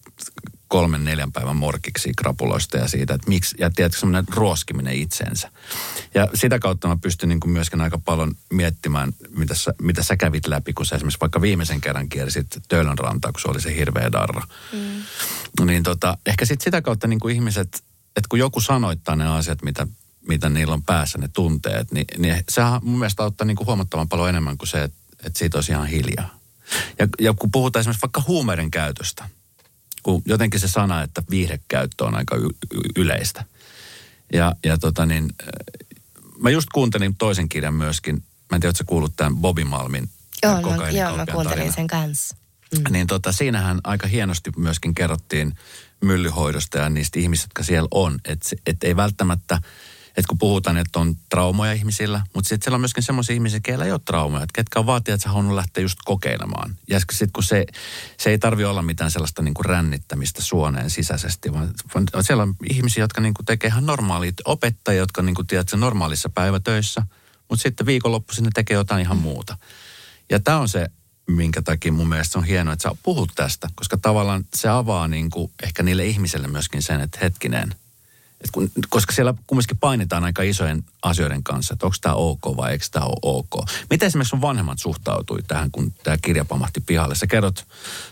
[0.71, 5.51] kolmen neljän päivän morkiksi krapuloista ja siitä, että miksi, ja tiedätkö, semmoinen ruoskiminen itseensä.
[6.13, 10.17] Ja sitä kautta mä pystyn niin kuin myöskin aika paljon miettimään, mitä sä, mitä sä
[10.17, 13.75] kävit läpi, kun sä esimerkiksi vaikka viimeisen kerran kiersit Töölön rantaa, kun se oli se
[13.75, 14.41] hirveä darra.
[14.73, 15.65] Mm.
[15.65, 17.83] Niin tota, ehkä sit sitä kautta niin kuin ihmiset,
[18.15, 19.87] että kun joku sanoittaa ne asiat, mitä,
[20.27, 24.09] mitä niillä on päässä, ne tunteet, niin, niin sehän mun mielestä auttaa niin kuin huomattavan
[24.09, 26.37] paljon enemmän kuin se, että, että siitä olisi ihan hiljaa.
[26.99, 29.29] Ja, ja kun puhutaan esimerkiksi vaikka huumeiden käytöstä,
[30.03, 33.45] kun jotenkin se sana, että viihdekäyttö on aika y- yleistä.
[34.33, 35.29] Ja, ja tota niin,
[36.39, 40.09] mä just kuuntelin toisen kirjan myöskin, mä en tiedä, sä kuullut tämän Bobby Malmin
[40.43, 41.75] Joo, mä, joo, mä kuuntelin tarina.
[41.75, 42.35] sen kanssa.
[42.77, 42.93] Mm.
[42.93, 45.55] Niin tota, siinähän aika hienosti myöskin kerrottiin
[46.01, 48.19] myllyhoidosta ja niistä ihmisistä, jotka siellä on.
[48.25, 49.61] Että et ei välttämättä
[50.17, 53.85] että kun puhutaan, että on traumoja ihmisillä, mutta sitten siellä on myöskin semmoisia ihmisiä, keillä
[53.85, 56.75] ei ole traumoja, että ketkä on vaatia, että sä halunnut lähteä just kokeilemaan.
[56.89, 57.65] Ja sitten kun se,
[58.17, 61.73] se ei tarvi olla mitään sellaista niin kuin rännittämistä suoneen sisäisesti, vaan,
[62.21, 66.29] siellä on ihmisiä, jotka niin kuin tekee ihan normaalit opettajia, jotka niin kuin, tiedät, normaalissa
[66.29, 67.05] päivätöissä,
[67.49, 69.57] mutta sitten viikonloppuisin ne tekee jotain ihan muuta.
[70.29, 70.87] Ja tämä on se,
[71.27, 75.29] minkä takia mun mielestä on hienoa, että sä puhut tästä, koska tavallaan se avaa niin
[75.29, 77.75] kuin ehkä niille ihmisille myöskin sen, että hetkinen,
[78.43, 82.71] et kun, koska siellä kumminkin painetaan aika isojen asioiden kanssa, että onko tämä ok vai
[82.71, 83.69] eikö tämä ole ok.
[83.89, 87.15] Miten esimerkiksi sun vanhemmat suhtautui tähän, kun tämä kirja pamahti pihalle?
[87.15, 87.67] Sä kerrot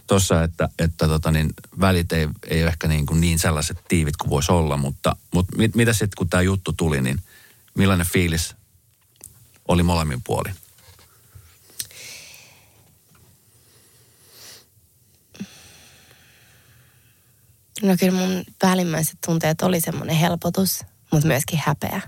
[0.08, 4.30] tuossa, että, että tota niin, välit ei, ei ehkä niin, kuin niin sellaiset tiivit kuin
[4.30, 7.22] voisi olla, mutta, mutta mit, mitä sitten kun tämä juttu tuli, niin
[7.76, 8.56] millainen fiilis
[9.68, 10.56] oli molemmin puolin?
[17.82, 22.02] No kyllä mun päällimmäiset tunteet oli semmoinen helpotus, mutta myöskin häpeä.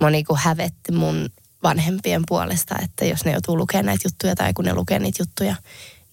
[0.00, 1.30] Mä niinku hävetti mun
[1.62, 5.56] vanhempien puolesta, että jos ne joutuu lukemaan näitä juttuja tai kun ne lukee niitä juttuja,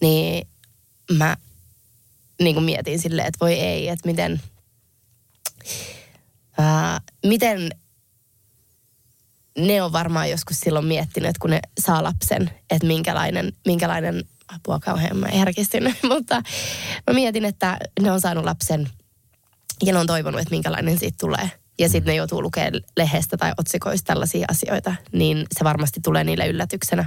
[0.02, 0.48] niin
[1.18, 1.38] mä
[2.42, 4.42] niin kuin mietin silleen, että voi ei, että miten,
[6.58, 7.70] ää, miten
[9.58, 14.24] ne on varmaan joskus silloin miettinyt, kun ne saa lapsen, että minkälainen, minkälainen
[14.56, 16.36] apua kauhean mä herkistyn, mutta
[17.08, 18.90] mä mietin, että ne on saanut lapsen
[19.84, 21.52] ja ne on toivonut, että minkälainen siitä tulee.
[21.80, 26.48] Ja sitten ne joutuu lukemaan lehdestä tai otsikoista tällaisia asioita, niin se varmasti tulee niille
[26.48, 27.06] yllätyksenä.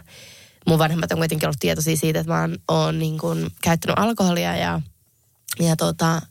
[0.67, 4.57] Mun vanhemmat on kuitenkin ollut tietoisia siitä, että mä oon, oon niin kuin käyttänyt alkoholia
[4.57, 4.81] ja,
[5.61, 6.23] ja tota,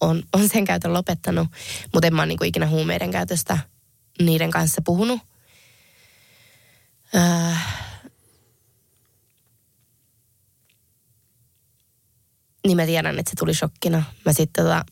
[0.00, 1.48] on, on sen käytön lopettanut,
[1.92, 3.58] mutta en mä oon niin ikinä huumeiden käytöstä
[4.22, 5.20] niiden kanssa puhunut.
[7.14, 7.22] Öö,
[12.66, 14.02] niin mä tiedän, että se tuli shokkina.
[14.24, 14.84] Mä sitten tota,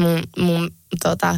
[0.00, 0.70] mun, mun
[1.02, 1.36] tota,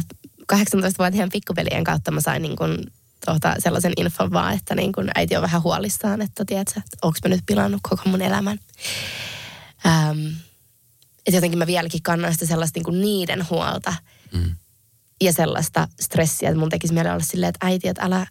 [0.53, 2.83] 18-vuotiaan pikkupelien kautta mä sain niin kun,
[3.25, 7.17] tota, sellaisen infon vaan, että niin kun äiti on vähän huolissaan, että tiedätkö, että onko
[7.23, 8.59] mä nyt pilannut koko mun elämän.
[9.85, 10.27] Ähm,
[11.27, 13.93] että jotenkin mä vieläkin kannan sitä sellaista niin kuin niiden huolta
[14.33, 14.55] mm.
[15.21, 18.27] ja sellaista stressiä, että mun tekisi mieleen olla silleen, että äiti, että älä,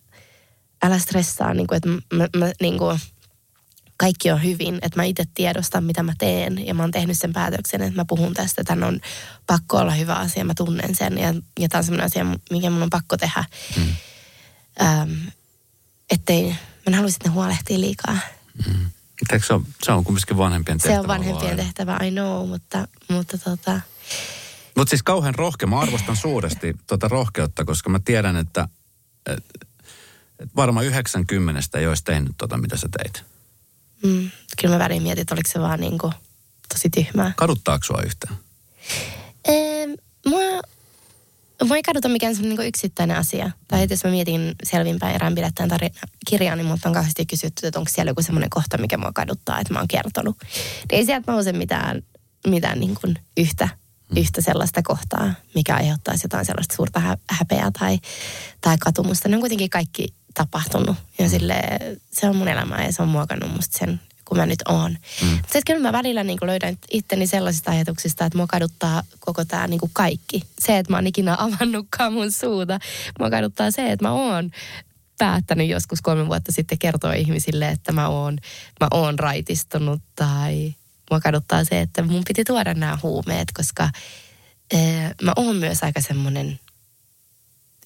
[0.82, 2.98] älä stressaa, niin kuin, että mä, mä niin kuin,
[3.96, 7.32] kaikki on hyvin, että mä itse tiedostan, mitä mä teen ja mä oon tehnyt sen
[7.32, 9.00] päätöksen, että mä puhun tästä, tämän on
[9.46, 12.82] pakko olla hyvä asia, mä tunnen sen ja, ja tämä on sellainen asia, mikä mun
[12.82, 13.44] on pakko tehdä.
[13.76, 13.94] Mm.
[14.82, 15.12] Ähm,
[16.10, 18.18] ettei, mä en haluaisi, että ne huolehtii liikaa.
[18.66, 18.90] Mm.
[19.46, 20.94] Se on, se on kumminkin vanhempien tehtävä.
[20.94, 23.80] Se on vanhempien tehtävä, I know, mutta, mutta tota...
[24.76, 25.68] Mutta siis kauhean rohkea.
[25.68, 28.68] Mä arvostan suuresti tuota rohkeutta, koska mä tiedän, että,
[29.26, 29.58] että,
[30.38, 33.33] että varmaan 90 ei olisi tehnyt tota, mitä sä teit.
[34.02, 34.30] Mm.
[34.60, 36.12] Kyllä mä väliin mietin, että oliko se vaan niin kuin
[36.68, 37.32] tosi tyhmää.
[37.36, 38.36] Kaduttaako sua yhtään?
[39.48, 39.90] Ehm,
[40.26, 40.62] mua,
[41.64, 43.50] mua ei kaduta mikään niin yksittäinen asia.
[43.68, 45.94] Tai jos mä mietin selvinpäin erään bilettäen tarina
[46.30, 49.60] kirjaa, niin multa on kauheasti kysytty, että onko siellä joku semmoinen kohta, mikä mua kaduttaa,
[49.60, 50.36] että mä oon kertonut.
[50.40, 52.02] Niin ei sieltä nouse mitään,
[52.46, 53.68] mitään niin kuin yhtä,
[54.10, 54.16] mm.
[54.16, 57.98] yhtä sellaista kohtaa, mikä aiheuttaisi jotain sellaista suurta häpeää tai,
[58.60, 59.28] tai katumusta.
[59.28, 60.96] Ne on kuitenkin kaikki tapahtunut.
[61.18, 61.62] Ja sille,
[62.12, 64.96] se on mun elämä ja se on muokannut musta sen, kun mä nyt oon.
[65.22, 65.28] Mm.
[65.36, 69.80] Sitten kyllä mä välillä niin löydän itteni sellaisista ajatuksista, että mua kaduttaa koko tämä niin
[69.92, 70.42] kaikki.
[70.58, 72.78] Se, että mä oon ikinä avannutkaan mun suuta.
[73.18, 74.50] Mua kaduttaa se, että mä oon
[75.18, 78.38] päättänyt joskus kolme vuotta sitten kertoa ihmisille, että mä oon,
[78.80, 80.74] mä oon raitistunut tai
[81.10, 83.90] mua kaduttaa se, että mun piti tuoda nämä huumeet, koska
[84.72, 86.60] ee, mä oon myös aika semmoinen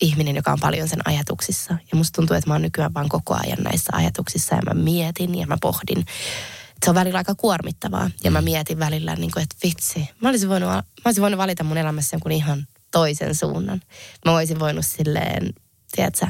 [0.00, 1.74] ihminen, joka on paljon sen ajatuksissa.
[1.92, 5.34] Ja musta tuntuu, että mä oon nykyään vaan koko ajan näissä ajatuksissa ja mä mietin
[5.38, 6.04] ja mä pohdin.
[6.84, 8.44] Se on välillä aika kuormittavaa ja mä mm.
[8.44, 12.14] mietin välillä, niin kuin, että vitsi, mä olisin, voinut, mä olisin voinut valita mun elämässä
[12.14, 13.80] jonkun ihan toisen suunnan.
[14.24, 15.54] Mä olisin voinut silleen,
[15.92, 16.26] tiedätkö,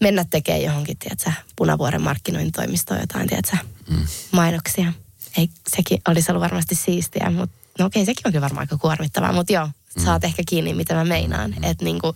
[0.00, 3.56] mennä tekemään johonkin, tiedätkö, Punavuoren markkinointitoimistoon jotain, tiedätkö,
[3.90, 4.06] mm.
[4.32, 4.92] mainoksia.
[5.36, 9.32] Ei, sekin olisi ollut varmasti siistiä, mutta no okei, sekin on kyllä varmaan aika kuormittavaa,
[9.32, 10.04] mutta joo, mm.
[10.04, 11.50] saat ehkä kiinni, mitä mä meinaan.
[11.50, 11.64] Mm.
[11.64, 12.14] Et niinku...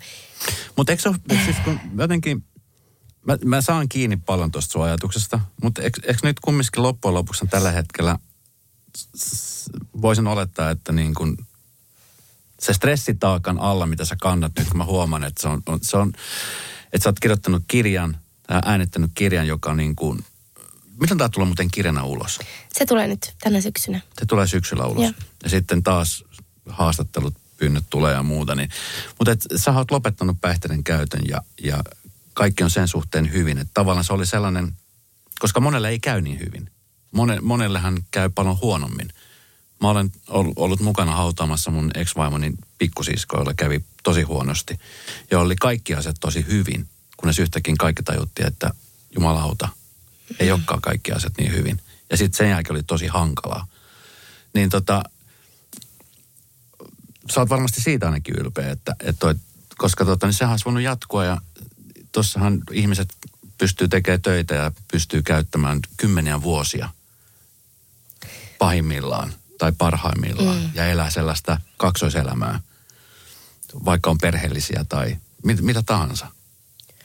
[0.76, 2.44] Mutta eikö se ole, siis kun jotenkin,
[3.26, 7.46] mä, mä saan kiinni paljon tuosta sun ajatuksesta, mutta eikö, eikö nyt kumminkin loppujen lopuksi
[7.46, 8.18] tällä hetkellä
[10.02, 11.46] voisin olettaa, että niin kun
[12.60, 16.12] se stressitaakan alla, mitä sä kannat nyt, kun mä huomaan, että se on, se on
[16.92, 20.24] että sä oot kirjoittanut kirjan, äänittänyt kirjan, joka on niin kuin,
[21.00, 22.38] milloin tämä tulee muuten kirjana ulos?
[22.72, 24.00] Se tulee nyt tänä syksynä.
[24.18, 25.02] Se tulee syksyllä ulos.
[25.02, 25.12] Ja,
[25.42, 26.24] ja sitten taas
[26.68, 28.54] haastattelut pyynnöt tulee ja muuta.
[28.54, 28.70] Niin,
[29.18, 31.84] mutta et, sä oot lopettanut päihteiden käytön ja, ja
[32.34, 33.58] kaikki on sen suhteen hyvin.
[33.58, 34.76] Että tavallaan se oli sellainen,
[35.38, 36.70] koska monelle ei käy niin hyvin.
[37.10, 39.12] Mone, monellehan käy paljon huonommin.
[39.80, 40.12] Mä olen
[40.56, 44.78] ollut mukana hautaamassa mun ex-vaimoni pikkusisko, jolla kävi tosi huonosti.
[45.30, 48.70] Ja oli kaikki asiat tosi hyvin, kunnes yhtäkkiä kaikki tajuttiin, että
[49.14, 49.68] jumalauta,
[50.38, 51.80] ei olekaan kaikki asiat niin hyvin.
[52.10, 53.66] Ja sitten sen jälkeen oli tosi hankalaa.
[54.54, 55.02] Niin tota,
[57.34, 59.34] sä oot varmasti siitä ainakin ylpeä, että, että toi,
[59.76, 61.40] koska tota, niin sehän olisi voinut jatkua ja
[62.12, 63.08] tossahan ihmiset
[63.58, 66.88] pystyy tekemään töitä ja pystyy käyttämään kymmeniä vuosia
[68.58, 70.70] pahimmillaan tai parhaimmillaan mm.
[70.74, 72.60] ja elää sellaista kaksoiselämää,
[73.84, 76.26] vaikka on perheellisiä tai mit, mitä tahansa.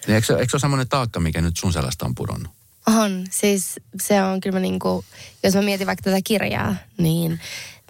[0.07, 2.51] Niin eikö, eikö se ole semmoinen taakka, mikä nyt sun sellaista on pudonnut?
[2.88, 3.25] On.
[3.31, 5.05] Siis se on kyllä niin kuin,
[5.43, 7.39] jos mä mietin vaikka tätä kirjaa, niin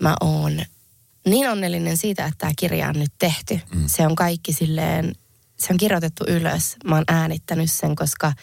[0.02, 0.66] mä oon
[1.26, 3.60] niin onnellinen siitä, että tämä kirja on nyt tehty.
[3.76, 3.84] Mm.
[3.88, 5.16] Se on kaikki silleen,
[5.60, 6.76] se on kirjoitettu ylös.
[6.86, 8.34] Mä oon äänittänyt sen, koska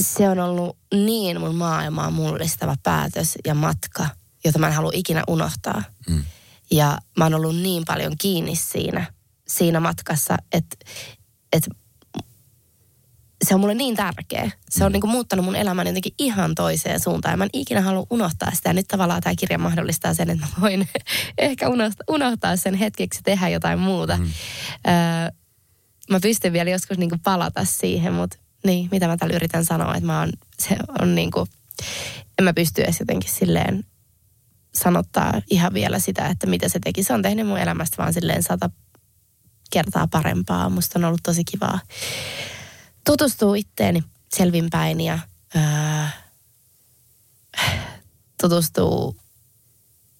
[0.00, 4.08] se on ollut niin mun maailmaa mullistava päätös ja matka,
[4.44, 5.82] jota mä en halua ikinä unohtaa.
[6.08, 6.24] Mm.
[6.70, 9.12] Ja mä oon ollut niin paljon kiinni siinä,
[9.48, 10.76] siinä matkassa, että,
[11.52, 11.70] että
[13.44, 14.50] se on mulle niin tärkeä.
[14.70, 14.92] Se on mm.
[14.92, 17.32] niin kuin muuttanut mun elämän jotenkin ihan toiseen suuntaan.
[17.32, 18.68] Ja mä en ikinä halua unohtaa sitä.
[18.68, 20.88] Ja nyt tavallaan tämä kirja mahdollistaa sen, että mä voin
[21.38, 24.16] ehkä unohtaa, unohtaa sen hetkeksi tehdä jotain muuta.
[24.16, 24.24] Mm.
[24.24, 25.32] Öö,
[26.10, 29.94] mä pystyn vielä joskus niin kuin palata siihen, mutta niin, mitä mä täällä yritän sanoa,
[29.94, 31.46] että mä oon, se on niin kuin,
[32.38, 33.84] en mä pysty edes jotenkin silleen
[34.74, 37.02] sanottaa ihan vielä sitä, että mitä se teki.
[37.02, 38.70] Se on tehnyt mun elämästä vaan silleen sata
[39.70, 40.70] kertaa parempaa.
[40.70, 41.80] Musta on ollut tosi kivaa
[43.08, 44.04] tutustua itteeni
[44.36, 45.18] selvinpäin ja
[45.54, 46.10] ää,
[48.40, 49.16] tutustuu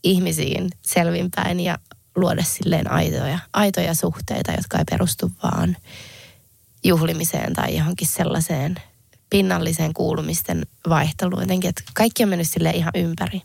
[0.05, 1.79] ihmisiin selvinpäin ja
[2.17, 5.77] luoda silleen aitoja, aitoja suhteita, jotka ei perustu vaan
[6.85, 8.77] juhlimiseen tai johonkin sellaiseen
[9.31, 11.43] pinnalliseen kuulumisten vaihteluun.
[11.43, 13.43] Jotenkin, että kaikki on mennyt sille ihan ympäri.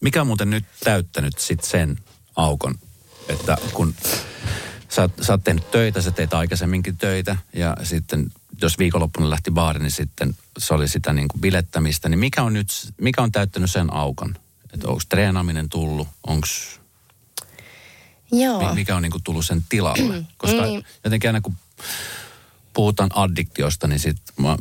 [0.00, 1.98] Mikä on muuten nyt täyttänyt sit sen
[2.36, 2.74] aukon,
[3.28, 3.94] että kun
[4.88, 8.30] sä, sä oot tehnyt töitä, sä teet aikaisemminkin töitä ja sitten
[8.62, 12.08] jos viikonloppuna lähti baari, niin sitten se oli sitä niin kuin bilettämistä.
[12.08, 12.68] Niin mikä on nyt,
[13.00, 14.34] mikä on täyttänyt sen aukon?
[14.74, 16.46] Että onko treenaaminen tullut, onko...
[18.32, 18.74] Joo.
[18.74, 20.24] Mikä on niin kuin tullut sen tilalle?
[20.38, 20.84] Koska niin.
[21.04, 21.56] jotenkin aina kun
[22.72, 24.56] puhutaan addiktiosta, niin sitten mä,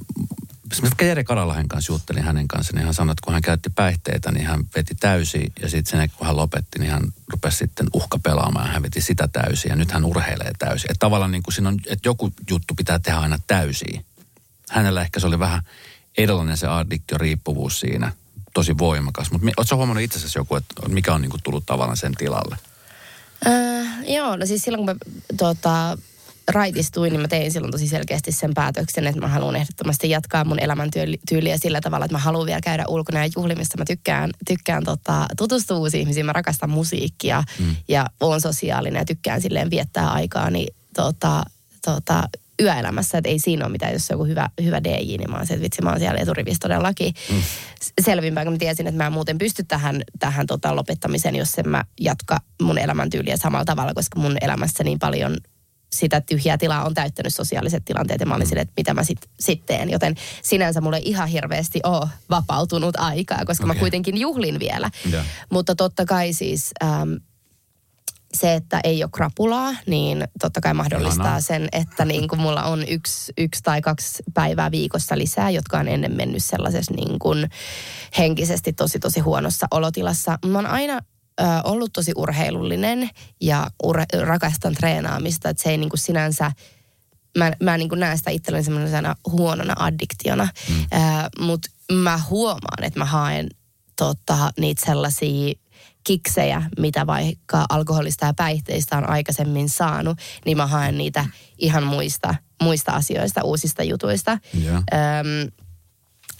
[0.81, 4.31] Mä Jere Karalahen kanssa juttelin hänen kanssa, niin hän sanoi, että kun hän käytti päihteitä,
[4.31, 5.53] niin hän veti täysin.
[5.61, 8.69] Ja sitten sen, kun hän lopetti, niin hän rupesi sitten uhka pelaamaan.
[8.69, 10.91] Hän veti sitä täysin ja nyt hän urheilee täysin.
[10.91, 14.05] Että tavallaan niin kuin siinä on, että joku juttu pitää tehdä aina täysin.
[14.69, 15.61] Hänellä ehkä se oli vähän
[16.17, 18.11] erilainen se addiktio-riippuvuus siinä,
[18.53, 19.31] tosi voimakas.
[19.31, 22.57] Mutta oletko huomannut itse asiassa joku, että mikä on niin kuin tullut tavallaan sen tilalle?
[23.47, 25.97] Äh, joo, no siis silloin kun mä tota,
[26.47, 30.59] raitistuin, niin mä tein silloin tosi selkeästi sen päätöksen, että mä haluan ehdottomasti jatkaa mun
[30.59, 33.77] elämäntyyliä sillä tavalla, että mä haluan vielä käydä ulkona ja juhlimissa.
[33.77, 37.75] Mä tykkään, tykkään tota, tutustua uusiin ihmisiin, mä rakastan musiikkia mm.
[37.87, 41.43] ja oon sosiaalinen ja tykkään silleen viettää aikaa, niin tota,
[41.85, 42.29] tota,
[42.61, 45.47] yöelämässä, että ei siinä ole mitään, jos on joku hyvä, hyvä DJ, niin mä oon
[45.47, 47.13] se, että vitsi, mä oon siellä eturivissä todellakin.
[47.31, 47.41] Mm.
[48.01, 51.69] Selvimpään, kun mä tiesin, että mä en muuten pysty tähän, tähän tota, lopettamiseen, jos en
[51.69, 55.37] mä jatka mun elämäntyyliä samalla tavalla, koska mun elämässä niin paljon
[55.91, 58.49] sitä tyhjää tilaa on täyttänyt sosiaaliset tilanteet ja mä olin mm.
[58.49, 59.89] silleen, että mitä mä sitten sit teen.
[59.89, 63.75] Joten sinänsä mulle ihan hirveästi ole vapautunut aikaa, koska okay.
[63.75, 64.89] mä kuitenkin juhlin vielä.
[65.11, 65.25] Yeah.
[65.49, 67.19] Mutta totta kai siis äm,
[68.33, 71.41] se, että ei ole krapulaa, niin totta kai mahdollistaa Ihanaa.
[71.41, 75.87] sen, että niin kuin mulla on yksi, yksi tai kaksi päivää viikossa lisää, jotka on
[75.87, 77.49] ennen mennyt sellaisessa niin kuin
[78.17, 80.39] henkisesti tosi tosi huonossa olotilassa.
[80.45, 81.01] Mä oon aina
[81.39, 83.09] ö, ollut tosi urheilullinen
[83.41, 86.51] ja ur, rakastan treenaamista, että se ei niin kuin sinänsä,
[87.37, 90.85] mä, mä niin kuin näen sitä itselleni semmoisena huonona addiktiona, mm.
[91.45, 93.49] mutta mä huomaan, että mä haen
[93.95, 95.53] tota, niitä sellaisia
[96.03, 101.25] kiksejä, mitä vaikka alkoholista ja päihteistä on aikaisemmin saanut, niin mä haen niitä
[101.57, 104.37] ihan muista, muista asioista, uusista jutuista.
[104.63, 104.75] Yeah.
[104.75, 105.51] Öm,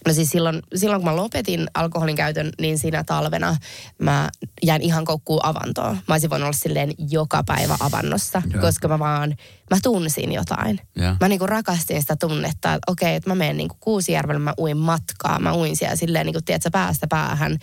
[0.08, 3.58] No siis silloin, silloin kun mä lopetin alkoholin käytön, niin siinä talvena
[4.02, 4.30] mä
[4.64, 5.96] jäin ihan koukkuun avantoon.
[6.08, 8.62] Mä olisin voinut olla silleen joka päivä avannossa, yeah.
[8.62, 9.36] koska mä vaan,
[9.70, 10.80] mä tunsin jotain.
[11.00, 11.18] Yeah.
[11.20, 15.40] Mä niinku rakastin sitä tunnetta, että okei, että mä menen niinku Kuusijärvelle, mä uin matkaa.
[15.40, 17.58] Mä uin siellä silleen niinku, tiedätkö, päästä päähän.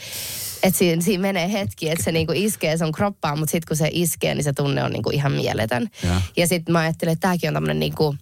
[0.62, 3.88] Että siinä, siinä menee hetki, että se niinku iskee sun kroppaan, mutta sitten kun se
[3.92, 5.88] iskee, niin se tunne on niinku ihan mieletön.
[6.04, 6.22] Yeah.
[6.36, 8.16] Ja sitten mä ajattelin, että tämäkin on tämmöinen niinku,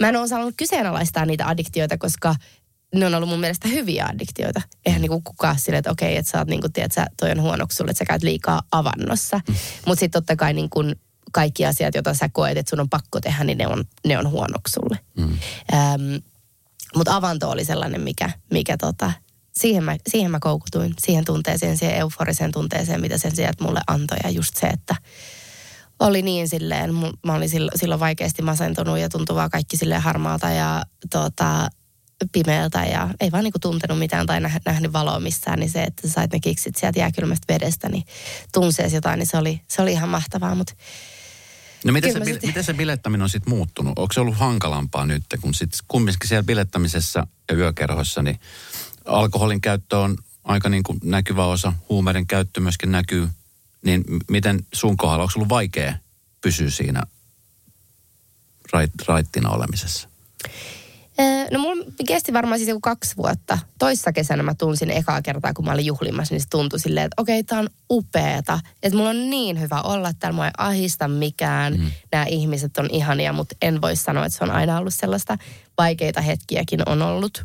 [0.00, 2.34] Mä en ole osannut kyseenalaistaa niitä addiktioita, koska
[2.94, 4.62] ne on ollut mun mielestä hyviä addiktioita.
[4.86, 7.76] Eihän niinku kukaan sille, että okei, että sä oot niinku, tiedät, sä, toi on huonoksi
[7.76, 9.40] sulle, että sä käyt liikaa avannossa.
[9.48, 9.54] Mm.
[9.86, 10.80] Mutta sitten totta kai niinku
[11.32, 14.30] kaikki asiat, joita sä koet, että sun on pakko tehdä, niin ne on, ne on
[14.30, 14.98] huonoksi sulle.
[15.16, 15.38] Mm.
[15.74, 16.16] Ähm,
[16.96, 19.12] Mutta avanto oli sellainen, mikä, mikä tota,
[19.52, 24.18] siihen mä, siihen mä koukutuin, siihen tunteeseen, siihen euforiseen tunteeseen, mitä sen sieltä mulle antoi.
[24.24, 24.94] Ja just se, että
[26.00, 26.94] oli niin silleen,
[27.26, 31.68] mä olin silloin vaikeasti masentunut ja tuntuvaa kaikki silleen harmaalta ja tota,
[32.32, 36.14] pimeältä ja ei vaan niinku tuntenut mitään tai nähnyt valoa missään, niin se, että sä
[36.14, 38.04] sait ne kiksit sieltä jääkylmästä vedestä, niin
[38.52, 40.74] tunseesi jotain, niin se oli, se oli ihan mahtavaa, mutta
[41.84, 42.42] No miten se, sit...
[42.42, 43.98] miten se bilettäminen on sitten muuttunut?
[43.98, 48.40] Onko se ollut hankalampaa nyt, kun sitten kumminkin siellä bilettämisessä ja yökerhoissa, niin
[49.04, 53.28] alkoholin käyttö on aika niin kuin näkyvä osa, huumeiden käyttö myöskin näkyy,
[53.84, 55.94] niin miten sun kohdalla, onko ollut vaikea
[56.40, 57.02] pysyä siinä
[58.72, 60.08] rait, raittina olemisessa?
[61.50, 63.58] No mulla kesti varmaan siis joku kaksi vuotta.
[63.78, 67.22] Toissa kesänä mä tunsin ekaa kertaa, kun mä olin juhlimassa, niin se tuntui silleen, että
[67.22, 68.60] okei, okay, tää on upeeta.
[68.82, 71.76] Että mulla on niin hyvä olla täällä, mua ei ahista mikään.
[71.76, 71.90] Mm.
[72.12, 75.38] Nämä ihmiset on ihania, mutta en voi sanoa, että se on aina ollut sellaista.
[75.78, 77.42] Vaikeita hetkiäkin on ollut.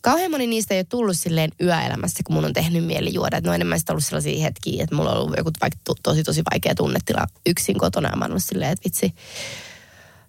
[0.00, 3.36] Kauhean moni niistä ei ole tullut silleen yöelämässä, kun mun on tehnyt mieli juoda.
[3.36, 6.42] Että ne on enemmän ollut sellaisia hetkiä, että mulla on ollut joku vaikka tosi tosi
[6.52, 8.08] vaikea tunnetila yksin kotona.
[8.08, 9.14] Ja mä oon silleen, että vitsi,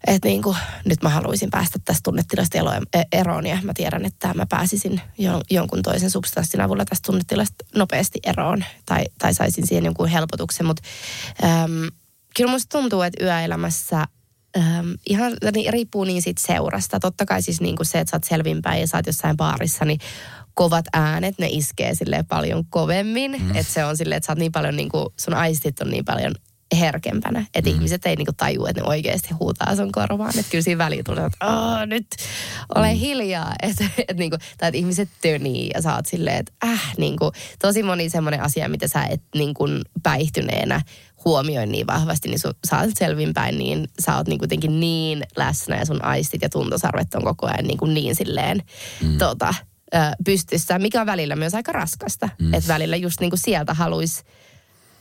[0.08, 2.58] että niin kuin, nyt mä haluaisin päästä tästä tunnetilasta
[2.94, 5.02] e, eroon ja mä tiedän, että mä pääsisin
[5.50, 10.66] jonkun toisen substanssin avulla tästä tunnetilasta nopeasti eroon tai, tai saisin siihen jonkun helpotuksen.
[10.66, 10.84] Mutta
[12.36, 14.06] kyllä musta tuntuu, että yöelämässä
[14.58, 17.00] ähm, ihan niin, riippuu niin siitä seurasta.
[17.00, 19.86] Totta kai siis niin kuin se, että sä oot selvinpäin ja sä oot jossain baarissa,
[19.86, 20.00] niin
[20.54, 23.32] kovat äänet, ne iskee sille paljon kovemmin.
[23.32, 23.56] Mm.
[23.56, 26.06] Että se on silleen, että sä oot niin paljon, niin kuin, sun aistit on niin
[26.06, 26.36] paljon
[26.80, 27.46] herkempänä.
[27.54, 27.76] Että mm.
[27.76, 30.40] ihmiset ei niinku tajua, että ne oikeasti huutaa sun korvaan.
[30.40, 32.08] Että kyllä siinä väliin tulee, että nyt
[32.76, 33.00] ole mm.
[33.00, 33.54] hiljaa.
[33.64, 33.76] Et,
[34.08, 37.32] et niinku, tai että ihmiset tönii ja sä oot silleen, että äh, niinku,
[37.62, 39.68] tosi moni semmoinen asia, mitä sä et niinku
[40.04, 40.82] päihtyneenä
[41.26, 45.78] huomioi niin vahvasti, niin sun, sä oot selvinpäin, niin sä oot niinku jotenkin niin läsnä
[45.78, 48.62] ja sun aistit ja tuntosarvet on koko ajan niinku niin silleen
[49.02, 49.18] mm.
[49.18, 49.54] tota,
[50.26, 52.30] pystyssä, mikä on välillä myös aika raskasta.
[52.40, 52.54] Mm.
[52.54, 54.24] Että välillä just niinku sieltä haluaisi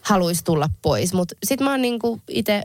[0.00, 1.12] haluaisi tulla pois.
[1.12, 2.62] Mutta sitten mä oon niinku itse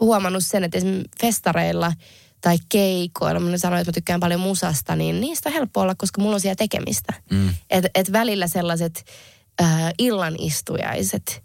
[0.00, 1.92] huomannut sen, että esimerkiksi festareilla
[2.40, 6.20] tai keikoilla, mä sanoin, että mä tykkään paljon musasta, niin niistä on helppo olla, koska
[6.20, 7.12] mulla on siellä tekemistä.
[7.30, 7.54] Mm.
[7.70, 9.04] Et, et välillä sellaiset
[9.62, 11.42] äh, illanistujaiset,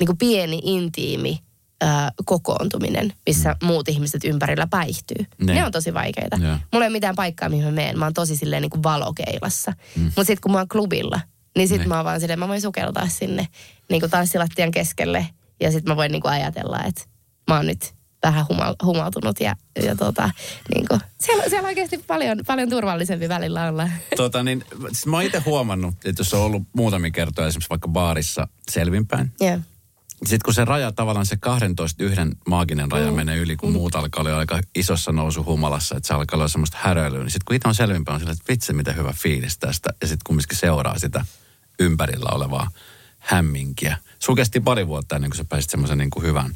[0.00, 1.38] niinku pieni, intiimi
[1.82, 3.66] äh, kokoontuminen, missä mm.
[3.66, 5.26] muut ihmiset ympärillä päihtyy.
[5.38, 6.36] Ne, ne on tosi vaikeita.
[6.42, 6.58] Ja.
[6.72, 7.98] Mulla ei ole mitään paikkaa, mihin mä menen.
[7.98, 9.72] Mä oon tosi silleen niin kuin valokeilassa.
[9.96, 10.02] Mm.
[10.02, 11.20] Mutta sitten kun mä oon klubilla,
[11.56, 11.88] niin sit niin.
[11.88, 13.48] mä oon vaan silleen, mä voin sukeltaa sinne
[13.90, 15.26] niin kuin tanssilattian keskelle.
[15.60, 17.02] Ja sit mä voin niin kuin ajatella, että
[17.48, 20.30] mä oon nyt vähän huma, humautunut ja, ja tota,
[20.74, 23.88] niin kuin, siellä, siellä oikeasti paljon, paljon turvallisempi välillä olla.
[24.16, 27.88] Tota niin, siis mä oon itse huomannut, että jos on ollut muutamia kertoja esimerkiksi vaikka
[27.88, 29.60] baarissa selvinpäin, yeah.
[30.22, 33.16] Sitten kun se raja, tavallaan se 12 yhden maaginen raja mm.
[33.16, 33.72] menee yli, kun mm.
[33.72, 37.44] muut alkaa olla aika isossa nousu humalassa, että se alkaa olla semmoista häröilyä, niin sitten
[37.46, 39.90] kun itse on selvinpäin, on sillä, että vitsi, mitä hyvä fiilis tästä.
[40.00, 41.24] Ja sitten kumminkin seuraa sitä
[41.78, 42.70] ympärillä olevaa
[43.18, 43.96] hämminkiä.
[44.18, 46.54] Sulla kesti pari vuotta ennen kuin sä pääsit semmoisen niin kuin hyvän,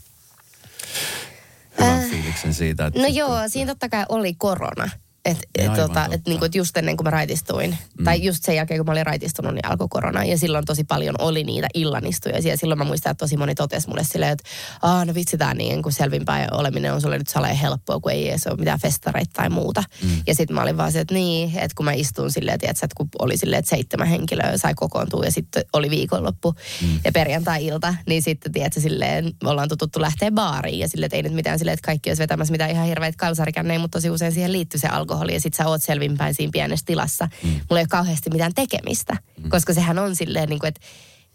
[1.79, 2.87] hyvän äh, fiiliksen siitä.
[2.87, 4.89] Että no joo, siinä totta kai oli korona.
[5.27, 8.05] Et, et, tota, et, niinku, et just ennen kuin mä raitistuin, mm.
[8.05, 10.25] tai just sen jälkeen kun mä olin raitistunut, niin alkoi korona.
[10.25, 12.39] Ja silloin tosi paljon oli niitä illanistuja.
[12.39, 14.45] Ja silloin mä muistan, että tosi moni totesi mulle silleen, että
[14.83, 18.31] Aa, no vitsi tää niin kuin selvinpäin oleminen on sulle nyt saleen helppoa, kun ei
[18.31, 19.85] edes ole mitään festareita tai muuta.
[20.03, 20.23] Mm.
[20.27, 22.97] Ja sitten mä olin vaan se, että niin, että kun mä istuin silleen, tiedätkö, että
[22.97, 27.01] kun oli silleen, että seitsemän henkilöä sai kokoontua ja sitten oli viikonloppu mm.
[27.05, 31.23] ja perjantai-ilta, niin sitten tiedätkö, silleen me ollaan tuttu lähteä baariin ja silleen, että ei
[31.23, 34.53] nyt mitään silleen, että kaikki olisi vetämässä mitään ihan hirveitä kalsarikännejä, mutta tosi usein siihen
[34.53, 37.29] liittyy se alkoholi alkoholi ja sit sä oot selvinpäin siinä pienessä tilassa.
[37.43, 37.49] Mm.
[37.49, 39.51] Mulla ei ole kauheasti mitään tekemistä, mm.
[39.51, 40.81] koska sehän on silleen niin kuin, että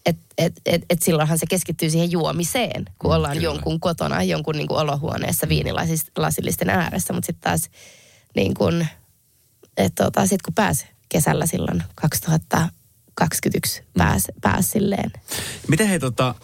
[0.06, 3.46] et, et, et, et silloinhan se keskittyy siihen juomiseen, kun mm, ollaan kyllä.
[3.46, 7.14] jonkun kotona, jonkun niin kuin olohuoneessa viinilasillisten ääressä.
[7.14, 7.70] Mutta sitten taas
[8.36, 8.88] niin kuin,
[9.78, 14.42] että tota, sit kun pääsi kesällä silloin 2021 pääs, mm.
[14.42, 15.12] pääs silleen.
[15.68, 16.36] Miten hei tota,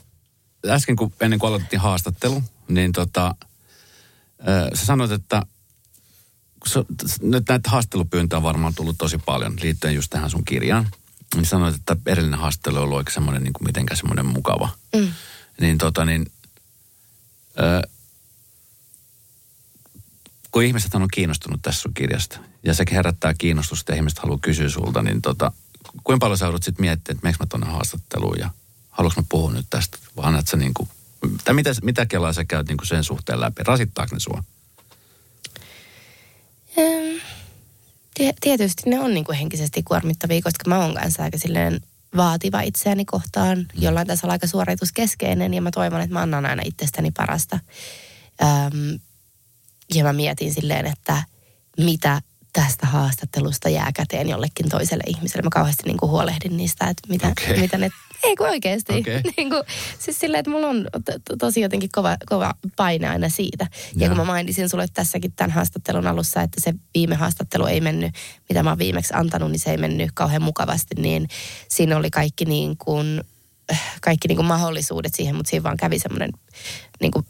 [0.70, 3.36] äsken kun ennen kuin aloitettiin haastattelu, niin tota,
[4.74, 5.42] sä sanoit, että
[7.22, 10.88] nyt näitä haastelupyyntöjä on varmaan tullut tosi paljon liittyen just tähän sun kirjaan.
[11.36, 14.70] Niin sanoit, että edellinen haastelu on ollut oikein semmoinen niin kuin mitenkään semmoinen mukava.
[14.96, 15.12] Mm.
[15.62, 16.26] Niin tota niin,
[17.60, 17.88] ö,
[20.52, 24.70] kun ihmiset on kiinnostunut tässä sun kirjasta ja se herättää kiinnostusta ja ihmiset haluaa kysyä
[24.70, 25.52] sulta, niin tota,
[26.04, 28.50] kuinka paljon sä joudut sitten miettimään, että meneekö mä tuonne haastatteluun ja
[28.90, 30.90] haluanko mä puhua nyt tästä, vaan että sä niin kuin,
[31.44, 34.44] tai mitä, mitä kelaa sä käyt niin kuin sen suhteen läpi, rasittaako ne sua?
[38.42, 41.82] Tietysti ne on niin kuin henkisesti kuormittavia, koska mä oon kanssa aika silleen
[42.18, 43.58] vaativa itseäni kohtaan.
[43.58, 43.66] Mm.
[43.74, 47.60] Jollain tässä aika suorituskeskeinen ja mä toivon, että mä annan aina itsestäni parasta.
[48.42, 49.00] Öm,
[49.94, 51.24] ja mä mietin silleen, että
[51.78, 52.22] mitä
[52.54, 55.44] tästä haastattelusta jää käteen jollekin toiselle ihmiselle.
[55.44, 57.60] Mä kauheasti niin kuin huolehdin niistä, että mitä, okay.
[57.60, 57.90] mitä ne...
[58.24, 58.94] Ei kun oikeasti.
[59.00, 59.22] Okay.
[59.38, 59.64] niin kuin,
[60.00, 63.68] siis silleen, että mulla on to, tosi jotenkin kova, kova paine aina siitä.
[63.72, 67.82] Ja, ja kun mä mainitsin sulle tässäkin tämän haastattelun alussa, että se viime haastattelu ei
[67.82, 68.14] mennyt,
[68.50, 71.28] mitä mä oon viimeksi antanut, niin se ei mennyt kauhean mukavasti, niin
[71.68, 73.22] siinä oli kaikki niin kuin
[74.02, 76.32] kaikki niin kuin mahdollisuudet siihen, mutta siinä vaan kävi semmoinen
[77.02, 77.26] niin kuin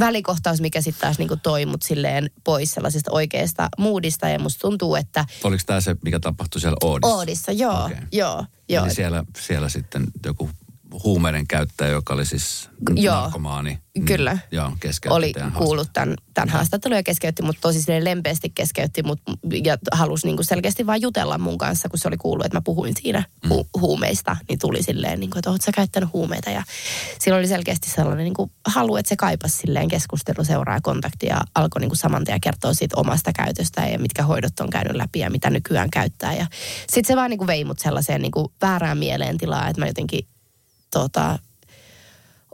[0.00, 4.96] välikohtaus, mikä sitten taas niinku toi mut silleen pois sellaisesta oikeasta moodista ja musta tuntuu,
[4.96, 5.24] että...
[5.44, 7.16] Oliko tämä se, mikä tapahtui siellä Oodissa?
[7.16, 7.96] Oodissa, joo, okay.
[8.12, 8.84] joo, joo.
[8.84, 10.50] Eli siellä, siellä sitten joku
[11.04, 13.78] huumeiden käyttäjä, joka oli siis Joo, narkomaani.
[13.98, 14.38] Mm, kyllä.
[14.50, 14.72] Joo,
[15.10, 19.20] Oli kuullut tämän, tämän haastattelun ja keskeytti mut tosi lempeästi keskeytti mut
[19.64, 22.94] ja halusi niinku selkeästi vain jutella mun kanssa, kun se oli kuullut, että mä puhuin
[23.02, 23.50] siinä mm.
[23.50, 26.62] hu- huumeista, niin tuli silleen, niinku, että oot sä käyttänyt huumeita ja
[27.18, 31.80] sillä oli selkeästi sellainen niinku, halu, että se kaipasi silleen keskustelu seuraa kontaktia ja alkoi
[31.80, 35.50] niinku saman tien kertoa siitä omasta käytöstä ja mitkä hoidot on käynyt läpi ja mitä
[35.50, 36.46] nykyään käyttää ja
[36.92, 40.26] sitten se vaan niinku vei mut sellaiseen niinku väärään mieleen tilaa, että mä jotenkin
[40.92, 41.38] tota,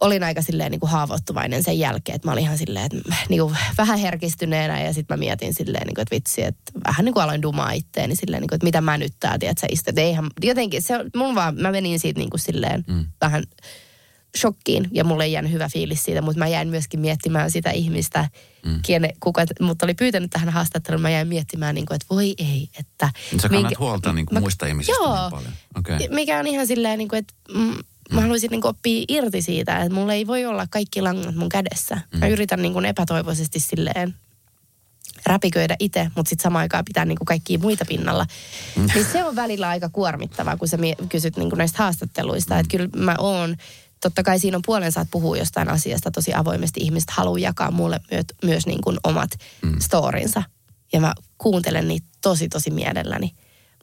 [0.01, 3.41] olin aika silleen niin kuin haavoittuvainen sen jälkeen, että mä olin ihan silleen, että niin
[3.41, 7.12] kuin vähän herkistyneenä ja sitten mä mietin silleen, niin kuin, että vitsi, että vähän niin
[7.12, 9.99] kuin aloin dumaa itteeni silleen, niin kuin, että mitä mä nyt tää, tiedät sä istut.
[9.99, 13.07] Eihän, jotenkin se, mun vaan, mä menin siitä niin kuin silleen mm.
[13.20, 13.45] vähän
[14.36, 18.28] shokkiin ja mulle ei jäänyt hyvä fiilis siitä, mutta mä jäin myöskin miettimään sitä ihmistä,
[18.64, 18.80] mm.
[18.82, 22.68] kiene, kuka mutta oli pyytänyt tähän haastatteluun, mä jäin miettimään, niin kuin, että voi ei,
[22.78, 23.11] että...
[23.41, 25.53] Sä kannat minkä, huolta niin kuin mä, muista ihmisistä joo, niin paljon.
[25.78, 25.99] Okay.
[26.11, 27.76] Mikä on ihan silleen, niin kuin, että mm,
[28.12, 31.94] mä haluaisin niin oppia irti siitä, että mulla ei voi olla kaikki langat mun kädessä.
[31.94, 32.18] Mm.
[32.18, 34.14] Mä yritän niin kuin epätoivoisesti silleen
[35.26, 38.26] räpiköidä itse, mutta sitten samaan aikaan pitää niin kuin kaikkia muita pinnalla.
[38.76, 38.86] Mm.
[38.94, 40.78] Niin se on välillä aika kuormittavaa, kun sä
[41.09, 42.54] kysyt niin kuin näistä haastatteluista.
[42.54, 42.61] Mm.
[42.61, 43.56] Että kyllä mä oon,
[44.00, 46.80] totta kai siinä on puolensa, että puhuu jostain asiasta tosi avoimesti.
[46.80, 49.30] Ihmiset haluaa jakaa mulle myös, myös niin kuin omat
[49.62, 49.76] mm.
[49.80, 50.42] storinsa.
[50.92, 53.34] Ja mä kuuntelen niitä tosi tosi mielelläni.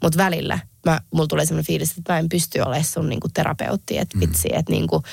[0.03, 3.97] Mutta välillä mä, mulla tulee sellainen fiilis, että mä en pysty olemaan sun niinku terapeutti,
[3.97, 4.21] että mm.
[4.21, 5.03] vitsi, että niinku,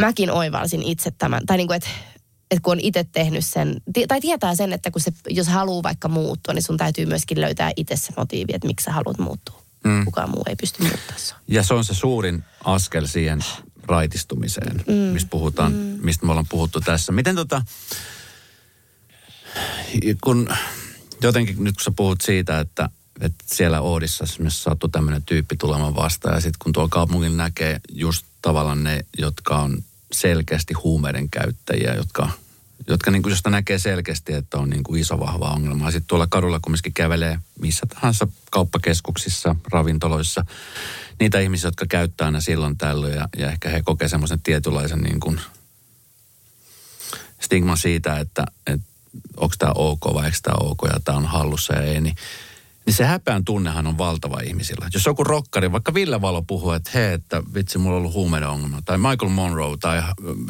[0.00, 1.88] mäkin oivalsin itse tämän, tai niinku, että
[2.50, 3.76] et kun on itse tehnyt sen,
[4.08, 7.72] tai tietää sen, että kun se, jos haluaa vaikka muuttua, niin sun täytyy myöskin löytää
[7.76, 9.62] itse se motiivi, että miksi sä haluat muuttua.
[9.84, 10.04] Mm.
[10.04, 13.44] Kukaan muu ei pysty muuttamaan Ja se on se suurin askel siihen
[13.82, 14.94] raitistumiseen, mm.
[14.94, 15.78] mistä puhutaan, mm.
[15.78, 17.12] mistä me ollaan puhuttu tässä.
[17.12, 17.62] Miten tota,
[20.24, 20.48] kun
[21.22, 22.88] jotenkin nyt kun sä puhut siitä, että
[23.20, 26.34] että siellä Oodissa esimerkiksi sattui tämmöinen tyyppi tulemaan vastaan.
[26.34, 32.28] Ja sitten kun tuolla kaupungilla näkee just tavallaan ne, jotka on selkeästi huumeiden käyttäjiä, jotka,
[32.86, 35.90] jotka niin kuin josta näkee selkeästi, että on niin kuin iso vahva ongelma.
[35.90, 40.44] Sitten tuolla kadulla kumminkin kävelee missä tahansa kauppakeskuksissa, ravintoloissa,
[41.20, 45.20] niitä ihmisiä, jotka käyttää aina silloin tällöin ja, ja ehkä he kokee semmoisen tietynlaisen niin
[45.20, 45.40] kuin
[47.40, 48.86] stigma siitä, että, että
[49.36, 52.16] onko tämä ok vai eikö tämä ok ja tämä on hallussa ja ei, niin
[52.86, 54.88] niin se häpeän tunnehan on valtava ihmisillä.
[54.94, 58.48] Jos joku rokkari, vaikka Ville Valo puhuu, että hei, että vitsi, mulla on ollut huumeiden
[58.48, 60.02] ongelma, tai Michael Monroe tai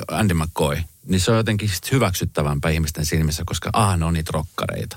[0.09, 0.77] Andy McCoy,
[1.07, 4.97] niin se on jotenkin hyväksyttävämpää ihmisten silmissä, koska ah, ne on niitä rokkareita.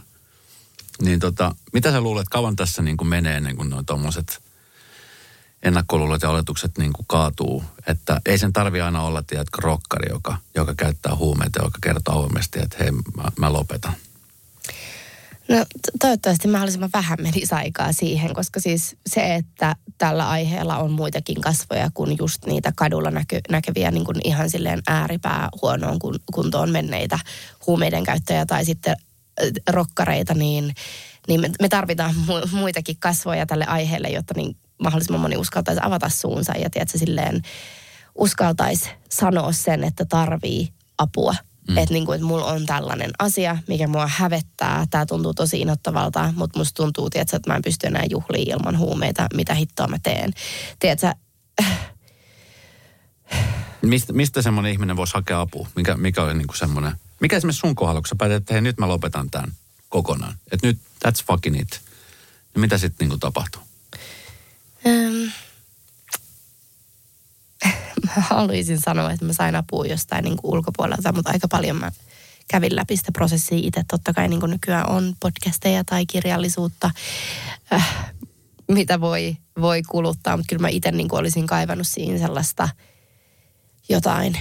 [1.01, 4.41] Niin tota, mitä sä luulet, kauan tässä niin kuin menee ennen kuin noin tuommoiset
[5.63, 7.63] ennakkoluulot ja oletukset niin kuin kaatuu.
[7.87, 12.59] Että ei sen tarvi aina olla, tiedätkö, rokkari, joka, joka käyttää huumeita, joka kertoo avoimesti,
[12.59, 13.93] että hei, mä, mä lopetan.
[15.49, 15.65] No
[15.99, 21.91] toivottavasti mahdollisimman vähän menisi aikaa siihen, koska siis se, että tällä aiheella on muitakin kasvoja
[21.93, 25.99] kuin just niitä kadulla näky, näkeviä niin kuin ihan silleen ääripää huonoon
[26.33, 27.19] kuntoon menneitä
[27.67, 28.95] huumeiden käyttäjiä tai sitten
[29.69, 30.75] rokkareita, niin,
[31.27, 36.09] niin me, me tarvitaan mu, muitakin kasvoja tälle aiheelle, jotta niin mahdollisimman moni uskaltaisi avata
[36.09, 37.41] suunsa ja tiedätkö, silleen
[38.15, 41.35] uskaltaisi sanoa sen, että tarvii apua
[41.67, 41.77] Mm.
[41.77, 44.85] Että niinku, et mulla on tällainen asia, mikä mua hävettää.
[44.89, 49.27] Tämä tuntuu tosi inottavalta, mutta musta tuntuu, että mä en pysty enää juhliin ilman huumeita.
[49.33, 50.33] Mitä hittoa mä teen?
[50.79, 51.13] Tiedätkö,
[53.81, 55.67] Mistä, mistä semmoinen ihminen voisi hakea apua?
[55.75, 58.77] Mikä, mikä oli niinku semmoinen, mikä esimerkiksi sun kohdalla, kun sä päätät, että hei nyt
[58.77, 59.51] mä lopetan tämän
[59.89, 60.35] kokonaan.
[60.51, 61.81] Että nyt that's fucking it.
[62.53, 63.61] Ja mitä sitten niinku tapahtuu?
[64.85, 65.31] Um,
[68.29, 71.91] haluaisin sanoa, että mä sain apua jostain niin kuin ulkopuolelta, mutta aika paljon mä
[72.47, 73.83] kävin läpi sitä prosessia itse.
[73.87, 76.91] Totta kai niin kuin nykyään on podcasteja tai kirjallisuutta,
[77.73, 78.13] äh,
[78.71, 82.69] mitä voi, voi kuluttaa, mutta kyllä mä itse niin kuin olisin kaivannut siinä sellaista
[83.89, 84.37] jotain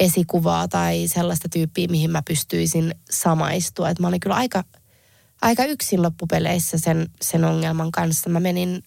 [0.00, 3.90] esikuvaa tai sellaista tyyppiä, mihin mä pystyisin samaistua.
[3.90, 4.64] Et mä olin kyllä aika,
[5.42, 8.30] aika yksin loppupeleissä sen, sen ongelman kanssa.
[8.30, 8.82] Mä menin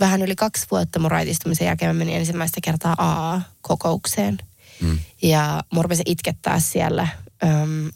[0.00, 4.38] vähän yli kaksi vuotta mun raitistumisen jälkeen mä menin ensimmäistä kertaa AA-kokoukseen.
[4.80, 4.98] Mm.
[5.22, 7.08] Ja mun rupesi itkettää siellä,
[7.44, 7.90] äm,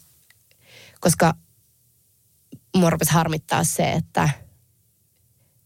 [0.99, 1.33] koska
[2.77, 4.29] mua rupesi harmittaa se, että,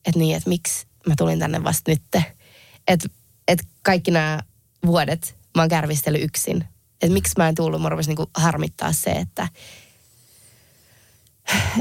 [0.06, 2.02] että niin, että miksi mä tulin tänne vasta nyt.
[2.88, 3.10] Että,
[3.48, 4.40] että kaikki nämä
[4.86, 6.66] vuodet mä oon kärvistellyt yksin.
[7.02, 9.48] Että miksi mä en tullut, mua rupesi niinku harmittaa se, että,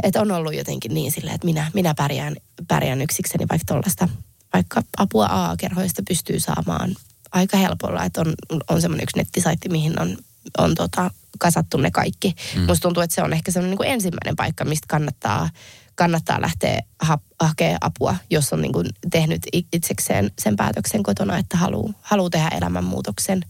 [0.03, 2.37] että on ollut jotenkin niin silleen, että minä, minä pärjään,
[2.69, 4.09] pärjään yksikseni vaikka tuollaista,
[4.53, 6.95] vaikka apua AA-kerhoista pystyy saamaan
[7.33, 10.17] aika helpolla, että on, on semmoinen yksi nettisaitti, mihin on,
[10.59, 12.35] on tota, kasattu ne kaikki.
[12.57, 12.63] Mm.
[12.63, 15.51] Musta tuntuu, että se on ehkä semmoinen niin ensimmäinen paikka, mistä kannattaa,
[15.95, 19.43] kannattaa lähteä ha- hakemaan apua, jos on niin kuin tehnyt
[19.73, 23.45] itsekseen sen päätöksen kotona, että haluaa haluu tehdä elämänmuutoksen,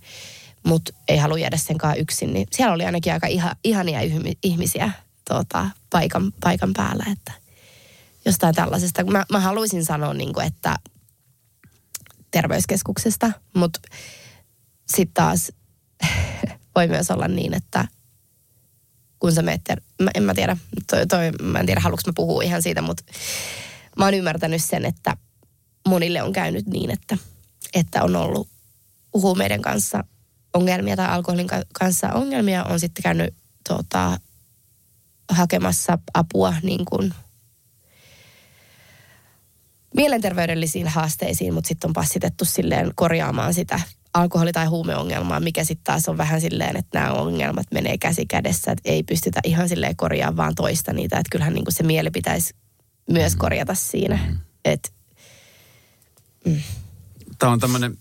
[0.63, 2.33] mutta ei halua jäädä senkaan yksin.
[2.33, 4.01] Niin siellä oli ainakin aika iha, ihania
[4.43, 4.91] ihmisiä
[5.29, 7.33] tota, paikan, paikan päällä, että
[8.25, 9.05] jostain tällaisesta.
[9.05, 10.77] Mä, mä haluaisin sanoa, niin kuin, että
[12.31, 13.81] terveyskeskuksesta, mutta
[14.87, 15.53] sitten taas
[16.75, 17.89] voi myös olla niin, että
[19.19, 20.57] kun sä meet, ter- mä, en mä tiedä,
[20.91, 23.03] toi, toi, mä en tiedä haluanko mä puhua ihan siitä, mutta
[23.99, 25.17] mä oon ymmärtänyt sen, että
[25.89, 27.19] monille on käynyt niin, että,
[27.75, 28.49] että on ollut
[29.15, 30.05] huumeiden kanssa
[30.55, 33.35] ongelmia tai alkoholin kanssa ongelmia, on sitten käynyt
[33.69, 34.21] tota,
[35.31, 37.15] hakemassa apua niin kuin
[39.97, 43.81] mielenterveydellisiin haasteisiin, mutta sitten on passitettu silleen korjaamaan sitä
[44.15, 48.73] alkoholi- tai huumeongelmaa, mikä sitten taas on vähän silleen, että nämä ongelmat menee käsi kädessä,
[48.73, 52.11] että ei pystytä ihan silleen korjaamaan vaan toista niitä, että kyllähän niin kuin se mieli
[52.11, 52.55] pitäisi
[53.11, 53.39] myös mm.
[53.39, 54.39] korjata siinä, mm.
[54.65, 54.89] että
[56.45, 56.61] mm
[57.39, 57.99] tämä on tämmöinen,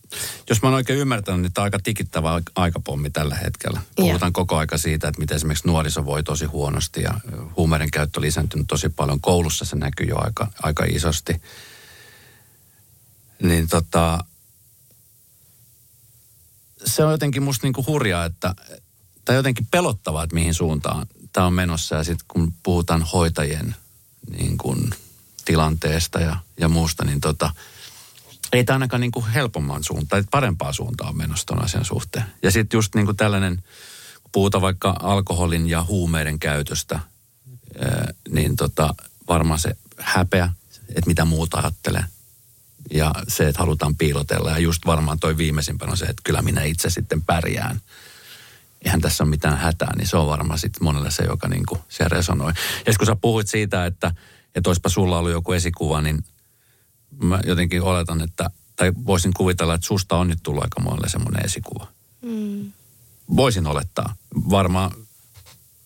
[0.50, 3.82] jos mä oon oikein ymmärtänyt, niin tämä on aika tikittävä aikapommi tällä hetkellä.
[3.96, 4.34] Puhutaan ja.
[4.34, 7.14] koko aika siitä, että miten esimerkiksi nuoriso voi tosi huonosti ja
[7.58, 9.22] huumeiden käyttö lisääntynyt tosi paljon.
[9.22, 11.42] Koulussa se näkyy jo aika, aika isosti.
[13.42, 14.26] Niin tota,
[16.86, 18.56] se on jotenkin musta niinku hurjaa, että,
[19.26, 21.96] tai jotenkin pelottavaa, että mihin suuntaan tämä on menossa.
[21.96, 23.76] Ja sitten kun puhutaan hoitajien
[24.38, 24.90] niin kuin,
[25.46, 27.50] tilanteesta ja, ja muusta, niin tota–
[28.54, 32.26] ei tämä ainakaan niin kuin helpomman suuntaan, että parempaa suuntaan menossa tuon asian suhteen.
[32.44, 33.64] Ja sitten just niin kuin tällainen,
[34.24, 37.00] kun puhutaan vaikka alkoholin ja huumeiden käytöstä,
[38.30, 38.96] niin tota,
[39.28, 40.54] varmaan se häpeä,
[40.90, 42.06] että mitä muuta ajattelee.
[42.92, 44.52] Ja se, että halutaan piilotella.
[44.52, 47.82] Ja just varmaan toi viimeisimpänä on se, että kyllä minä itse sitten pärjään.
[48.86, 51.82] Eihän tässä ole mitään hätää, niin se on varmaan sitten monelle se, joka niin kuin
[51.90, 52.54] se resonoi.
[52.86, 54.12] Ja kun sä puhuit siitä, että,
[54.56, 56.24] että olisipa sulla ollut joku esikuva, niin–
[57.24, 61.46] mä jotenkin oletan, että, tai voisin kuvitella, että susta on nyt tullut aika monelle semmoinen
[61.46, 61.88] esikuva.
[62.22, 62.72] Mm.
[63.36, 64.16] Voisin olettaa.
[64.50, 64.92] Varmaan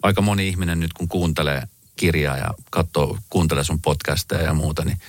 [0.04, 5.00] aika moni ihminen nyt kun kuuntelee kirjaa ja katsoo, kuuntelee sun podcasteja ja muuta, niin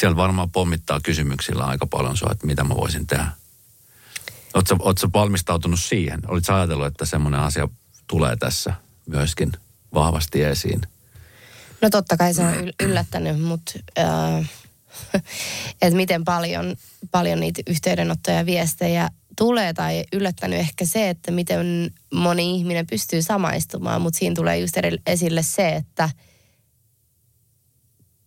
[0.00, 3.26] siellä varmaan pommittaa kysymyksillä aika paljon sua, että mitä mä voisin tehdä.
[4.54, 6.20] Oletko, ootko valmistautunut siihen?
[6.28, 7.68] Olitko ajatellut, että semmoinen asia
[8.06, 8.74] tulee tässä
[9.06, 9.52] myöskin
[9.94, 10.80] vahvasti esiin?
[11.82, 14.50] No totta kai se on yllättänyt, mutta äh,
[15.82, 16.76] että miten paljon,
[17.10, 23.22] paljon niitä yhteydenottoja ja viestejä tulee tai yllättänyt ehkä se, että miten moni ihminen pystyy
[23.22, 24.74] samaistumaan, mutta siinä tulee just
[25.06, 26.10] esille se, että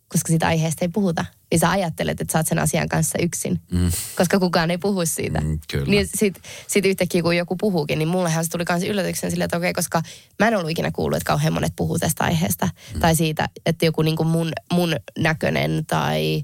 [0.08, 3.62] koska sitä aiheesta ei puhuta, niin sä ajattelet, että sä oot sen asian kanssa yksin,
[3.72, 3.92] mm.
[4.16, 5.42] koska kukaan ei puhu siitä.
[5.42, 5.86] Mm, kyllä.
[5.86, 9.58] Niin sit, sit yhtäkkiä kun joku puhuukin, niin mullehan se tuli myös yllätyksen silleen, että
[9.58, 10.02] okei, koska
[10.40, 12.70] mä en ollut ikinä kuullut, että kauhean monet puhuu tästä aiheesta.
[12.94, 13.00] Mm.
[13.00, 16.44] Tai siitä, että joku niin kuin mun, mun näköinen tai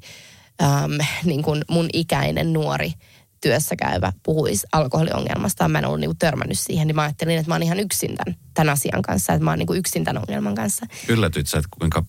[0.62, 2.94] äm, niin kuin mun ikäinen nuori
[3.42, 5.68] työssä käyvä puhuisi alkoholiongelmasta.
[5.68, 8.38] Mä en ollut niinku törmännyt siihen, niin mä ajattelin, että mä oon ihan yksin tämän,
[8.54, 10.86] tämän asian kanssa, että mä oon niinku yksin tämän ongelman kanssa.
[11.08, 12.06] Yllätyit sä, että kuinka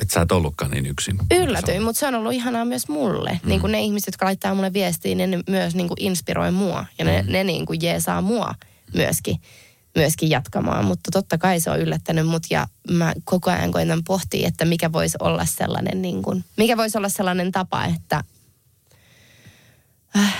[0.00, 1.18] että sä et ollutkaan niin yksin.
[1.30, 3.40] Yllätyin, mutta se on ollut ihanaa myös mulle.
[3.42, 3.48] Mm.
[3.48, 6.86] Niin kuin ne ihmiset, jotka laittaa mulle viestiä, ne myös niin kuin inspiroi mua.
[6.98, 7.32] Ja ne, mm.
[7.32, 8.54] ne niin kuin jeesaa mua
[8.94, 9.40] myöskin,
[9.96, 10.84] myöskin jatkamaan.
[10.84, 14.92] Mutta totta kai se on yllättänyt mut ja mä koko ajan koitan pohtia, että mikä
[14.92, 18.24] voisi olla sellainen, niin kuin, mikä voisi olla sellainen tapa, että
[20.16, 20.34] äh,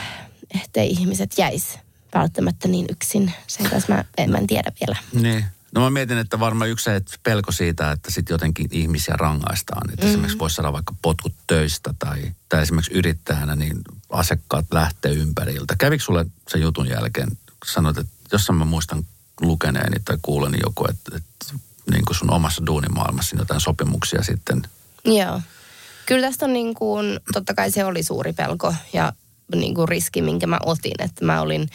[0.64, 1.78] ettei ihmiset jäisi
[2.14, 3.32] välttämättä niin yksin.
[3.46, 4.96] Sen kanssa mä en, mä en tiedä vielä.
[5.22, 5.44] Niin.
[5.74, 9.90] No mä mietin, että varmaan yksi se pelko siitä, että sitten jotenkin ihmisiä rangaistaan.
[9.90, 10.10] Että mm-hmm.
[10.10, 13.76] esimerkiksi voisi saada vaikka potkut töistä tai, tai esimerkiksi yrittäjänä, niin
[14.10, 15.74] asiakkaat lähtee ympäriltä.
[15.78, 17.28] Kävikö sulle sen jutun jälkeen,
[17.64, 19.06] sanoit, että jossain mä muistan
[19.40, 21.54] lukeneeni tai kuuleni joku, että, että
[21.90, 24.62] niin kuin sun omassa duunimaailmassa jotain sopimuksia sitten.
[25.04, 25.40] Joo.
[26.06, 29.12] Kyllä tästä on niin kuin, totta kai se oli suuri pelko ja
[29.54, 30.94] niin kuin riski, minkä mä otin.
[30.98, 31.68] Että mä olin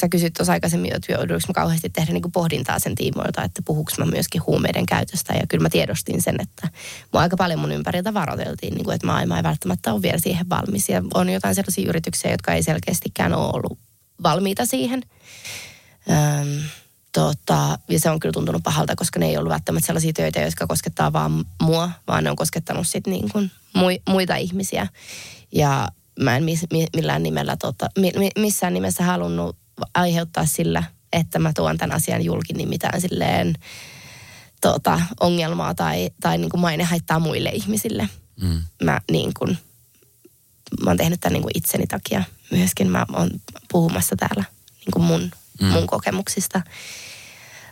[0.00, 3.62] sä kysyt tuossa aikaisemmin, että jouduinko mä kauheasti tehdä niin kuin pohdintaa sen tiimoilta, että
[3.64, 5.32] puhuks mä myöskin huumeiden käytöstä.
[5.32, 6.68] Ja kyllä mä tiedostin sen, että
[7.12, 10.48] mua aika paljon mun ympäriltä varoiteltiin, niin kuin, että maailma ei välttämättä ole vielä siihen
[10.48, 10.88] valmis.
[10.88, 13.78] Ja on jotain sellaisia yrityksiä, jotka ei selkeästikään ole ollut
[14.22, 15.02] valmiita siihen.
[16.10, 16.62] Öm,
[17.12, 20.66] tota, ja se on kyllä tuntunut pahalta, koska ne ei ollut välttämättä sellaisia töitä, jotka
[20.66, 23.50] koskettaa vaan mua, vaan ne on koskettanut sit niin kuin
[24.08, 24.86] muita ihmisiä.
[25.52, 25.88] Ja
[26.22, 26.44] mä en
[26.96, 27.88] millään nimellä, tota,
[28.38, 29.56] missään nimessä halunnut
[29.94, 33.54] aiheuttaa sillä, että mä tuon tämän asian julki, niin mitään silleen
[34.60, 38.08] tota, ongelmaa tai, tai niin kuin maine haittaa muille ihmisille.
[38.40, 38.62] Mm.
[38.84, 39.58] Mä niin kuin,
[40.84, 42.90] mä oon tehnyt tämän niin kuin itseni takia myöskin.
[42.90, 43.30] Mä oon
[43.72, 45.66] puhumassa täällä niin kuin mun, mm.
[45.66, 46.62] mun kokemuksista.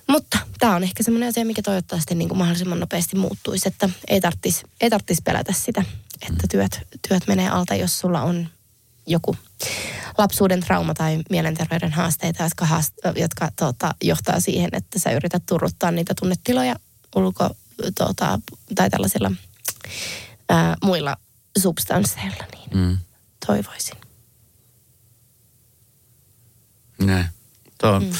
[0.09, 4.21] Mutta tämä on ehkä semmoinen asia, mikä toivottavasti niin kuin mahdollisimman nopeasti muuttuisi, että ei
[4.21, 5.85] tarvitsisi ei tarttis pelätä sitä,
[6.23, 8.49] että työt, työt menee alta, jos sulla on
[9.07, 9.37] joku
[10.19, 15.91] lapsuuden trauma tai mielenterveyden haasteita, jotka, haast, jotka tuota, johtaa siihen, että sä yrität turruttaa
[15.91, 16.77] niitä tunnetiloja
[17.17, 17.51] ulko,
[17.99, 18.41] tuota,
[18.75, 19.31] tai tällaisilla
[20.49, 21.17] ää, muilla
[21.59, 22.99] substansseilla, niin mm.
[23.47, 23.97] toivoisin.
[26.99, 27.31] Ne.
[27.81, 28.11] Tuo, mm.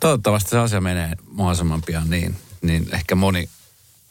[0.00, 3.48] Toivottavasti se asia menee mahdollisimman pian niin, niin ehkä moni,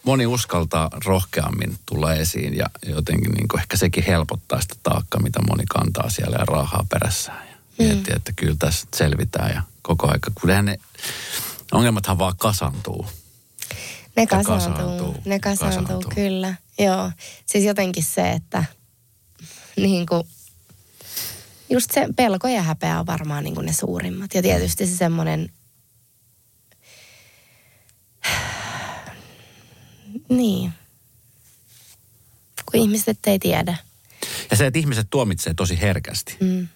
[0.08, 5.40] moni uskaltaa rohkeammin tulla esiin ja jotenkin niin kuin ehkä sekin helpottaa sitä taakkaa, mitä
[5.42, 7.48] moni kantaa siellä ja rahaa perässään.
[7.48, 7.86] Ja mm.
[7.86, 10.80] miettii, että kyllä tässä selvitään ja koko aika, kun ne
[11.72, 13.06] ongelmathan vaan kasantuu.
[14.16, 16.56] Ne kasaantuu, kasaantuu, ne kasaantuu, kasaantuu, kyllä.
[16.80, 17.12] Joo,
[17.46, 18.66] siis jotenkin se, että
[19.78, 20.24] niin kuin,
[21.70, 24.34] just se pelko ja häpeä on varmaan niin kuin ne suurimmat.
[24.34, 25.50] Ja tietysti se semmoinen,
[30.30, 30.74] niin,
[32.66, 33.78] kun ihmiset ei tiedä.
[34.52, 36.38] Ja se, että ihmiset tuomitsee tosi herkästi.
[36.40, 36.68] Mm.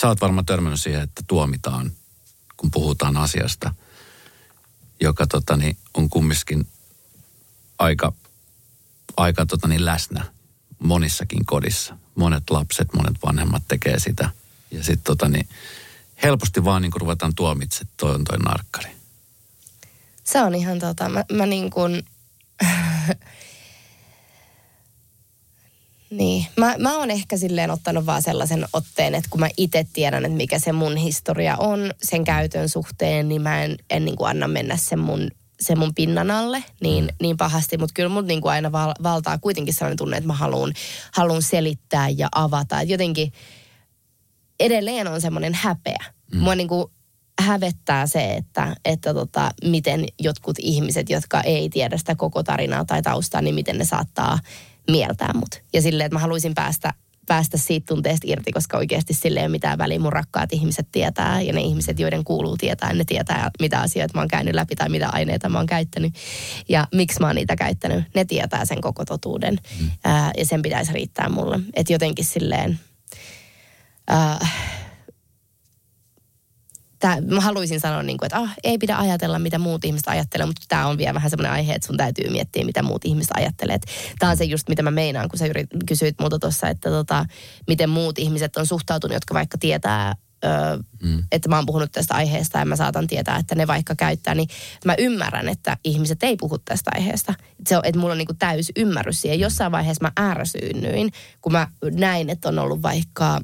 [0.00, 1.92] Sä oot varmaan törmännyt siihen, että tuomitaan,
[2.56, 3.74] kun puhutaan asiasta,
[5.00, 6.66] joka totani, on kumminkin
[7.78, 8.12] aika,
[9.16, 10.24] aika tota niin läsnä
[10.78, 11.96] monissakin kodissa.
[12.14, 14.30] Monet lapset, monet vanhemmat tekee sitä.
[14.70, 15.48] Ja sitten tota niin,
[16.22, 18.90] helposti vaan niin ruvetaan tuomitse, toi on toi narkkari.
[20.24, 22.04] Se on ihan tota, mä, mä niin kuin,
[26.10, 30.24] Niin, mä, mä oon ehkä silleen ottanut vaan sellaisen otteen, että kun mä itse tiedän,
[30.24, 34.30] että mikä se mun historia on sen käytön suhteen, niin mä en, en niin kuin
[34.30, 35.30] anna mennä sen mun
[35.60, 37.10] se mun pinnan alle niin, mm.
[37.22, 40.72] niin pahasti, mutta kyllä mut niinku aina val, valtaa kuitenkin sellainen tunne, että mä haluan
[41.12, 42.80] haluun selittää ja avata.
[42.80, 43.32] Et jotenkin
[44.60, 46.04] edelleen on semmoinen häpeä.
[46.32, 46.38] Mm.
[46.40, 46.90] Mua niinku
[47.40, 53.02] hävettää se, että, että tota, miten jotkut ihmiset, jotka ei tiedä sitä koko tarinaa tai
[53.02, 54.38] taustaa, niin miten ne saattaa
[54.90, 55.62] mieltää mut.
[55.72, 56.94] Ja silleen, että mä haluaisin päästä
[57.26, 59.98] päästä siitä tunteesta irti, koska oikeasti sille ei ole mitään väliä.
[59.98, 64.20] Mun rakkaat ihmiset tietää ja ne ihmiset, joiden kuuluu tietää, ne tietää, mitä asioita mä
[64.20, 66.14] oon käynyt läpi tai mitä aineita mä oon käyttänyt
[66.68, 68.04] ja miksi mä oon niitä käyttänyt.
[68.14, 69.90] Ne tietää sen koko totuuden mm.
[70.04, 71.60] ää, ja sen pitäisi riittää mulle.
[71.74, 72.80] Että jotenkin silleen...
[74.08, 74.46] Ää,
[77.04, 80.46] tää, mä haluaisin sanoa, niin kuin, että ah, ei pidä ajatella, mitä muut ihmiset ajattelee,
[80.46, 83.78] mutta tämä on vielä vähän semmoinen aihe, että sun täytyy miettiä, mitä muut ihmiset ajattelee.
[84.18, 87.26] Tämä on se just, mitä mä meinaan, kun sä yrit, kysyit multa tuossa, että tota,
[87.68, 91.24] miten muut ihmiset on suhtautunut, jotka vaikka tietää Öö, mm.
[91.32, 94.48] että mä oon puhunut tästä aiheesta ja mä saatan tietää, että ne vaikka käyttää, niin
[94.84, 97.34] mä ymmärrän, että ihmiset ei puhu tästä aiheesta.
[97.68, 99.40] Se on, että mulla on niinku täys ymmärrys siihen.
[99.40, 103.40] Jossain vaiheessa mä ärsyynnyin, kun mä näin, että on ollut vaikka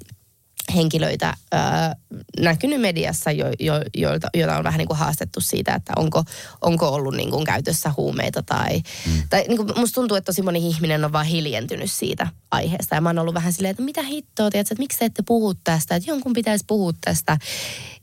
[0.74, 1.56] henkilöitä ö,
[2.40, 6.24] näkynyt mediassa, jo, jo, joilta, joita on vähän niin kuin haastettu siitä, että onko,
[6.60, 9.22] onko ollut niin kuin käytössä huumeita tai, mm.
[9.30, 12.94] tai niin kuin musta tuntuu, että tosi moni ihminen on vaan hiljentynyt siitä aiheesta.
[12.94, 15.54] Ja mä oon ollut vähän silleen, että mitä hittoa, tiedätkö, että miksi te ette puhu
[15.54, 17.38] tästä, että jonkun pitäisi puhua tästä.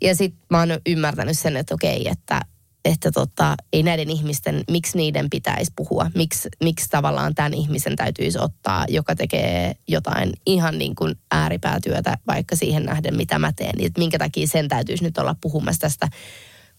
[0.02, 2.42] Ja sitten mä oon ymmärtänyt sen, että okei, että
[2.88, 8.40] että tota, ei näiden ihmisten, miksi niiden pitäisi puhua, miksi, miksi tavallaan tämän ihmisen täytyisi
[8.40, 13.76] ottaa, joka tekee jotain ihan niin kuin ääripäätyötä vaikka siihen nähden, mitä mä teen.
[13.78, 16.08] Niin, että minkä takia sen täytyisi nyt olla puhumassa tästä,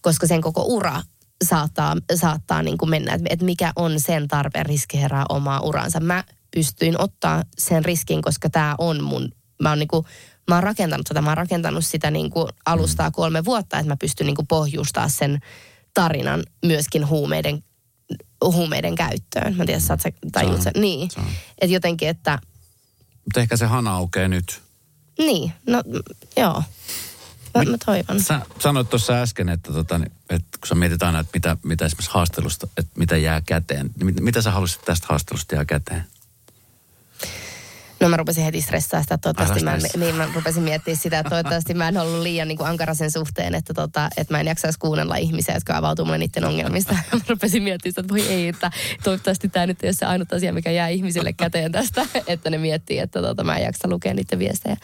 [0.01, 1.01] koska sen koko ura
[1.43, 5.99] saattaa, saattaa niin kuin mennä, että mikä on sen tarpeen riskiherää omaa uransa.
[5.99, 6.23] Mä
[6.55, 9.31] pystyin ottaa sen riskin, koska tämä on mun,
[9.61, 10.05] mä oon niin kuin,
[10.49, 13.97] mä oon rakentanut tätä, mä oon rakentanut sitä niin kuin alustaa kolme vuotta, että mä
[13.97, 15.39] pystyn niin kuin pohjustaa sen
[15.93, 17.63] tarinan myöskin huumeiden,
[18.41, 19.55] huumeiden käyttöön.
[19.55, 20.73] Mä tiedän, saat sä tajut sen.
[20.77, 21.09] Niin.
[21.61, 22.39] Että jotenkin, että...
[23.25, 24.61] Mutta ehkä se hana aukeaa nyt.
[25.19, 25.83] Niin, no
[26.37, 26.63] joo.
[27.55, 28.23] Mä, mä toivon.
[28.23, 32.11] Sä sanoit tuossa äsken, että, tota, että kun sä mietit aina, että mitä, mitä esimerkiksi
[32.13, 33.89] haastelusta, että mitä jää käteen.
[33.97, 36.03] Niin mit, mitä sä haluaisit tästä haastelusta jää käteen?
[38.01, 41.73] No mä rupesin heti stressaa sitä, toivottavasti mä, niin mä rupesin miettimään sitä, että toivottavasti
[41.73, 44.79] mä en ollut liian niin kuin ankara sen suhteen, että, tota, että mä en jaksaisi
[44.79, 46.93] kuunnella ihmisiä, jotka avautuu mulle niiden ongelmista.
[47.13, 48.71] mä rupesin miettimään sitä, että voi ei, että
[49.03, 52.57] toivottavasti tämä nyt ei ole se ainut asia, mikä jää ihmisille käteen tästä, että ne
[52.57, 54.77] miettii, että tota, mä en jaksa lukea niiden viestejä.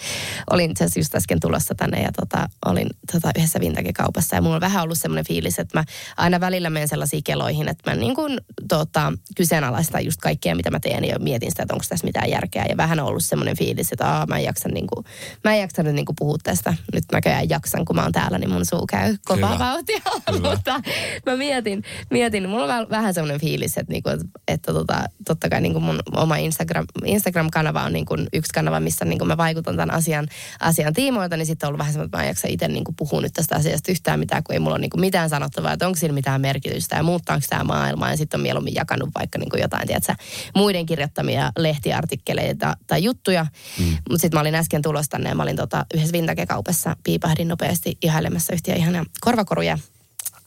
[0.50, 4.56] Olin itse asiassa just äsken tulossa tänne ja tota, olin tota, yhdessä vintage-kaupassa ja mulla
[4.56, 5.84] on vähän ollut semmoinen fiilis, että mä
[6.18, 8.38] aina välillä menen sellaisiin keloihin, että mä niin kuin,
[8.68, 12.66] tota, kyseenalaistan just kaikkea, mitä mä teen ja mietin sitä, että onko tässä mitään järkeä.
[12.70, 15.06] Ja vähän ollut semmoinen fiilis, että Aa, mä en jaksa, niin kuin,
[15.44, 16.74] mä en jaksa nyt niin kuin puhua tästä.
[16.94, 19.66] Nyt näköjään jaksan, kun mä oon täällä, niin mun suu käy kovaa Hyvä.
[19.66, 20.02] vauhtia.
[20.32, 20.50] Hyvä.
[20.50, 20.82] Mutta
[21.26, 25.62] mä mietin, mietin, mulla on vähän semmoinen fiilis, että, niin kuin, että tota, totta kai
[25.62, 29.38] niin kuin mun oma Instagram, Instagram-kanava on niin kuin yksi kanava, missä niin kuin mä
[29.38, 30.28] vaikutan tämän asian,
[30.60, 32.96] asian tiimoilta, niin sitten on ollut vähän semmoinen, että mä en jaksa itse niin kuin
[32.96, 35.88] puhua nyt tästä asiasta yhtään mitään, kun ei mulla ole niin kuin mitään sanottavaa, että
[35.88, 38.12] onko sillä mitään merkitystä ja muuttaako tämä maailmaa.
[38.12, 40.16] Ja sitten on mieluummin jakanut vaikka niin kuin jotain, tiedätkö,
[40.56, 43.46] muiden kirjoittamia lehtiartikkeleita tai juttuja.
[43.80, 43.86] Mm.
[43.86, 47.98] Mutta sitten mä olin äsken tulossa tänne ja mä olin tota, yhdessä vintage-kaupassa, piipahdin nopeasti
[48.02, 49.78] ihailemassa yhtiä ihana korvakoruja.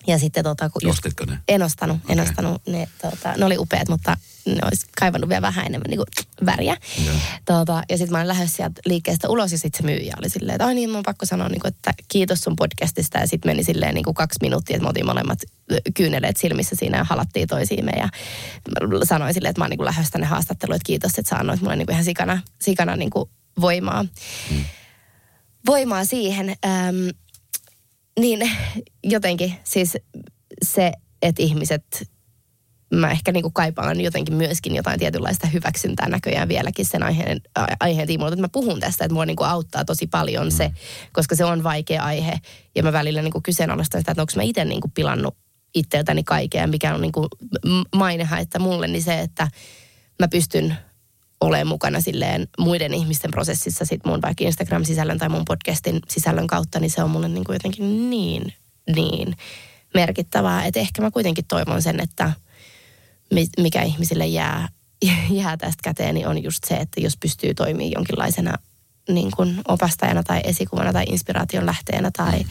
[0.06, 1.38] Ja sitten tota, kun Ostitko ne?
[1.48, 2.30] en ostanut, en okay.
[2.30, 2.62] ostanut.
[2.66, 4.16] Ne, tota, ne oli upeat, mutta
[4.48, 6.76] ne olisi kaivannut vielä vähän enemmän niin kuin väriä.
[7.06, 7.14] Joo.
[7.44, 10.54] Tota, ja sitten mä olin lähdössä sieltä liikkeestä ulos ja sitten se myyjä oli silleen,
[10.54, 13.18] että ai niin, mun on pakko sanoa, niin kuin, että kiitos sun podcastista.
[13.18, 15.38] Ja sitten meni silleen niin kuin kaksi minuuttia, että me otin molemmat
[15.94, 17.92] kyyneleet silmissä siinä ja halattiin toisiimme.
[17.96, 18.08] Ja
[19.04, 21.76] sanoin silleen, että mä oon niin lähdössä tänne haastatteluun, että kiitos, että sä annoit mulle
[21.76, 23.30] niin kuin ihan sikana, sikana niin kuin
[23.60, 24.04] voimaa.
[25.66, 26.48] Voimaa siihen.
[26.48, 27.10] Äm,
[28.20, 28.50] niin
[29.04, 29.96] jotenkin siis
[30.64, 30.92] se,
[31.22, 32.10] että ihmiset,
[32.94, 37.40] mä ehkä niinku kaipaan jotenkin myöskin jotain tietynlaista hyväksyntää näköjään vieläkin sen aiheen,
[37.80, 40.70] aiheen tiimoilta, että mä puhun tästä, että mua niinku auttaa tosi paljon se,
[41.12, 42.40] koska se on vaikea aihe
[42.74, 45.36] ja mä välillä niinku kyseenalaistan sitä, että onko mä itse niinku pilannut
[45.74, 47.28] itseltäni kaikkea, mikä on niinku
[47.66, 49.48] m- mainehaitta mulle, niin se, että
[50.18, 50.76] mä pystyn
[51.40, 56.80] olemaan mukana silleen muiden ihmisten prosessissa sit mun vaikka Instagram-sisällön tai mun podcastin sisällön kautta,
[56.80, 58.52] niin se on mulle niin kuin jotenkin niin,
[58.96, 59.36] niin
[59.94, 60.64] merkittävää.
[60.64, 62.32] Että ehkä mä kuitenkin toivon sen, että
[63.58, 64.68] mikä ihmisille jää,
[65.30, 68.54] jää tästä käteen, niin on just se, että jos pystyy toimimaan jonkinlaisena
[69.08, 72.44] niin kuin opastajana tai esikuvana tai inspiraation lähteenä tai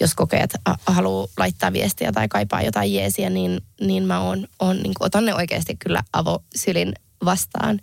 [0.00, 4.76] jos kokee, että haluaa laittaa viestiä tai kaipaa jotain jeesiä, niin, niin mä oon, oon,
[4.76, 6.92] niin kuin, otan ne oikeasti kyllä avosylin
[7.24, 7.80] vastaan.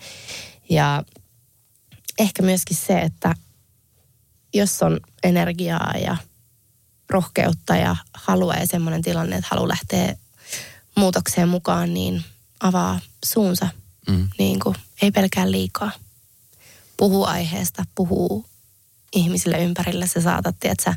[0.70, 1.04] Ja
[2.20, 3.36] ehkä myöskin se, että
[4.54, 6.18] jos on energiaa ja
[7.10, 10.16] rohkeutta ja halua ja semmoinen tilanne, että haluaa lähteä
[10.96, 12.24] muutokseen mukaan, niin
[12.60, 13.68] avaa suunsa.
[14.08, 14.30] Mm.
[14.40, 15.92] Niin kuin, ei pelkää liikaa.
[16.98, 18.46] Puhuu aiheesta, puhuu
[19.16, 20.08] ihmisille ympärillä.
[20.08, 20.96] Sä saatat, että sä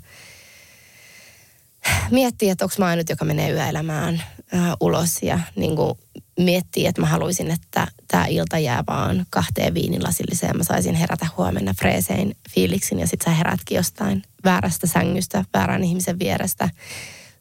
[2.10, 5.98] miettii, että onko mä ainut, joka menee yöelämään ää, ulos ja niin kuin
[6.38, 11.26] miettii, että mä haluaisin, että tämä ilta jää vaan kahteen viinilasilliseen ja mä saisin herätä
[11.36, 16.70] huomenna freesein fiiliksin ja sit sä herätkin jostain väärästä sängystä, väärän ihmisen vierestä.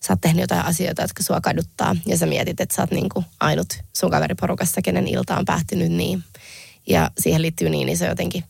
[0.07, 3.09] Sä oot tehnyt jotain asioita, jotka sua kaduttaa ja sä mietit, että sä oot niin
[3.09, 6.23] kuin ainut sun kaveriporukassa, kenen ilta on päättynyt niin.
[6.87, 8.43] Ja siihen liittyy niin iso jotenkin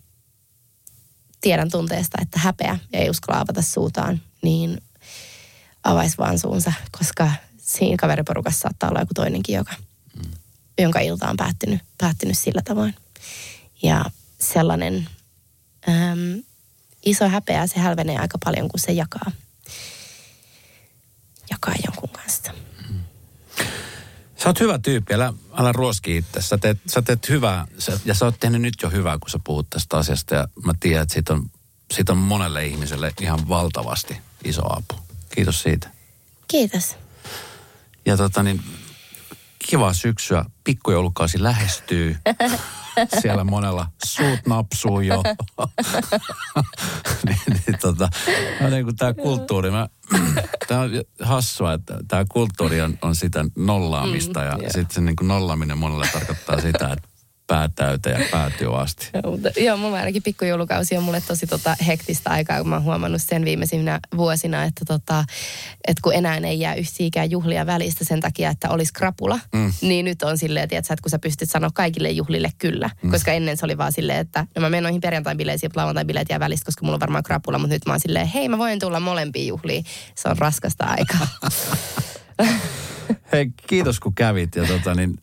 [1.42, 4.82] tiedän tunteesta, että häpeä ja ei uskalla avata suutaan, niin
[5.84, 9.74] avaisi vaan suunsa, koska siinä kaveriporukassa saattaa olla joku toinenkin, joka,
[10.16, 10.32] mm.
[10.80, 12.96] jonka ilta on päättynyt, päättynyt sillä tavoin.
[13.84, 14.06] Ja
[14.40, 15.10] sellainen
[15.90, 16.44] äm,
[17.06, 19.32] iso häpeä, se hälvenee aika paljon, kun se jakaa,
[21.52, 22.54] jakaa jonkun kanssa.
[24.44, 26.42] Sä oot hyvä tyyppi, älä, älä ruoski itse.
[26.42, 29.40] Sä teet, sä teet hyvää, sä, ja sä oot tehnyt nyt jo hyvää, kun sä
[29.44, 30.36] puhut tästä asiasta.
[30.36, 31.52] Ja mä tiedän, että siitä on,
[31.92, 34.96] siitä on monelle ihmiselle ihan valtavasti iso apu.
[35.36, 35.90] Kiitos siitä.
[36.48, 36.96] Kiitos.
[38.06, 38.64] Ja tota niin,
[39.60, 40.46] kiva syksyä.
[40.64, 42.18] Pikkujoulukausi lähestyy.
[43.22, 45.24] Siellä monella suut napsuu jo.
[47.26, 48.10] niin, niin, tota,
[48.62, 49.88] no niin kuin tämä kulttuuri, mä,
[50.68, 50.90] tämä on
[51.22, 54.70] hassua, että tämä kulttuuri on, on sitä nollaamista ja joo.
[54.70, 57.11] sitten se niin kuin nollaaminen monelle tarkoittaa sitä, että
[57.52, 59.10] pää täyteen ja päätyy asti.
[59.14, 62.84] Joo, mutta, joo, mulla ainakin pikkujoulukausi on mulle tosi tota, hektistä aikaa, kun mä oon
[62.84, 65.26] huomannut sen viimeisinä vuosina, että, tota,
[65.88, 69.74] että kun enää ei jää yhtiikään juhlia välistä sen takia, että olisi krapula, mm.
[69.82, 73.12] niin nyt on silleen, tiedätkö, että kun sä pystyt sanoa kaikille juhlille kyllä, mm.
[73.12, 76.40] koska ennen se oli vaan silleen, että no mä menen noihin perjantai-bileisiin, mutta lauantai-bileet jää
[76.40, 79.00] välistä, koska mulla on varmaan krapula, mutta nyt mä oon silleen, hei mä voin tulla
[79.00, 79.86] molempiin juhliin.
[80.16, 81.28] Se on raskasta aikaa.
[83.32, 84.56] Hei, kiitos kun kävit.
[84.56, 85.18] Ja tota, niin,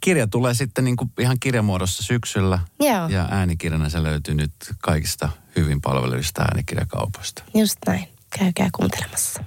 [0.00, 2.58] kirja tulee sitten niin kuin ihan kirjamuodossa syksyllä.
[2.80, 3.08] Joo.
[3.08, 7.42] Ja äänikirjana se löytyy nyt kaikista hyvin palvelevista äänikirjakaupoista.
[7.54, 8.08] Just näin.
[8.38, 9.44] Käykää kuuntelemassa.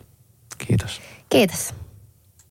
[0.57, 1.01] Kiitos.
[1.30, 1.73] Kiitos.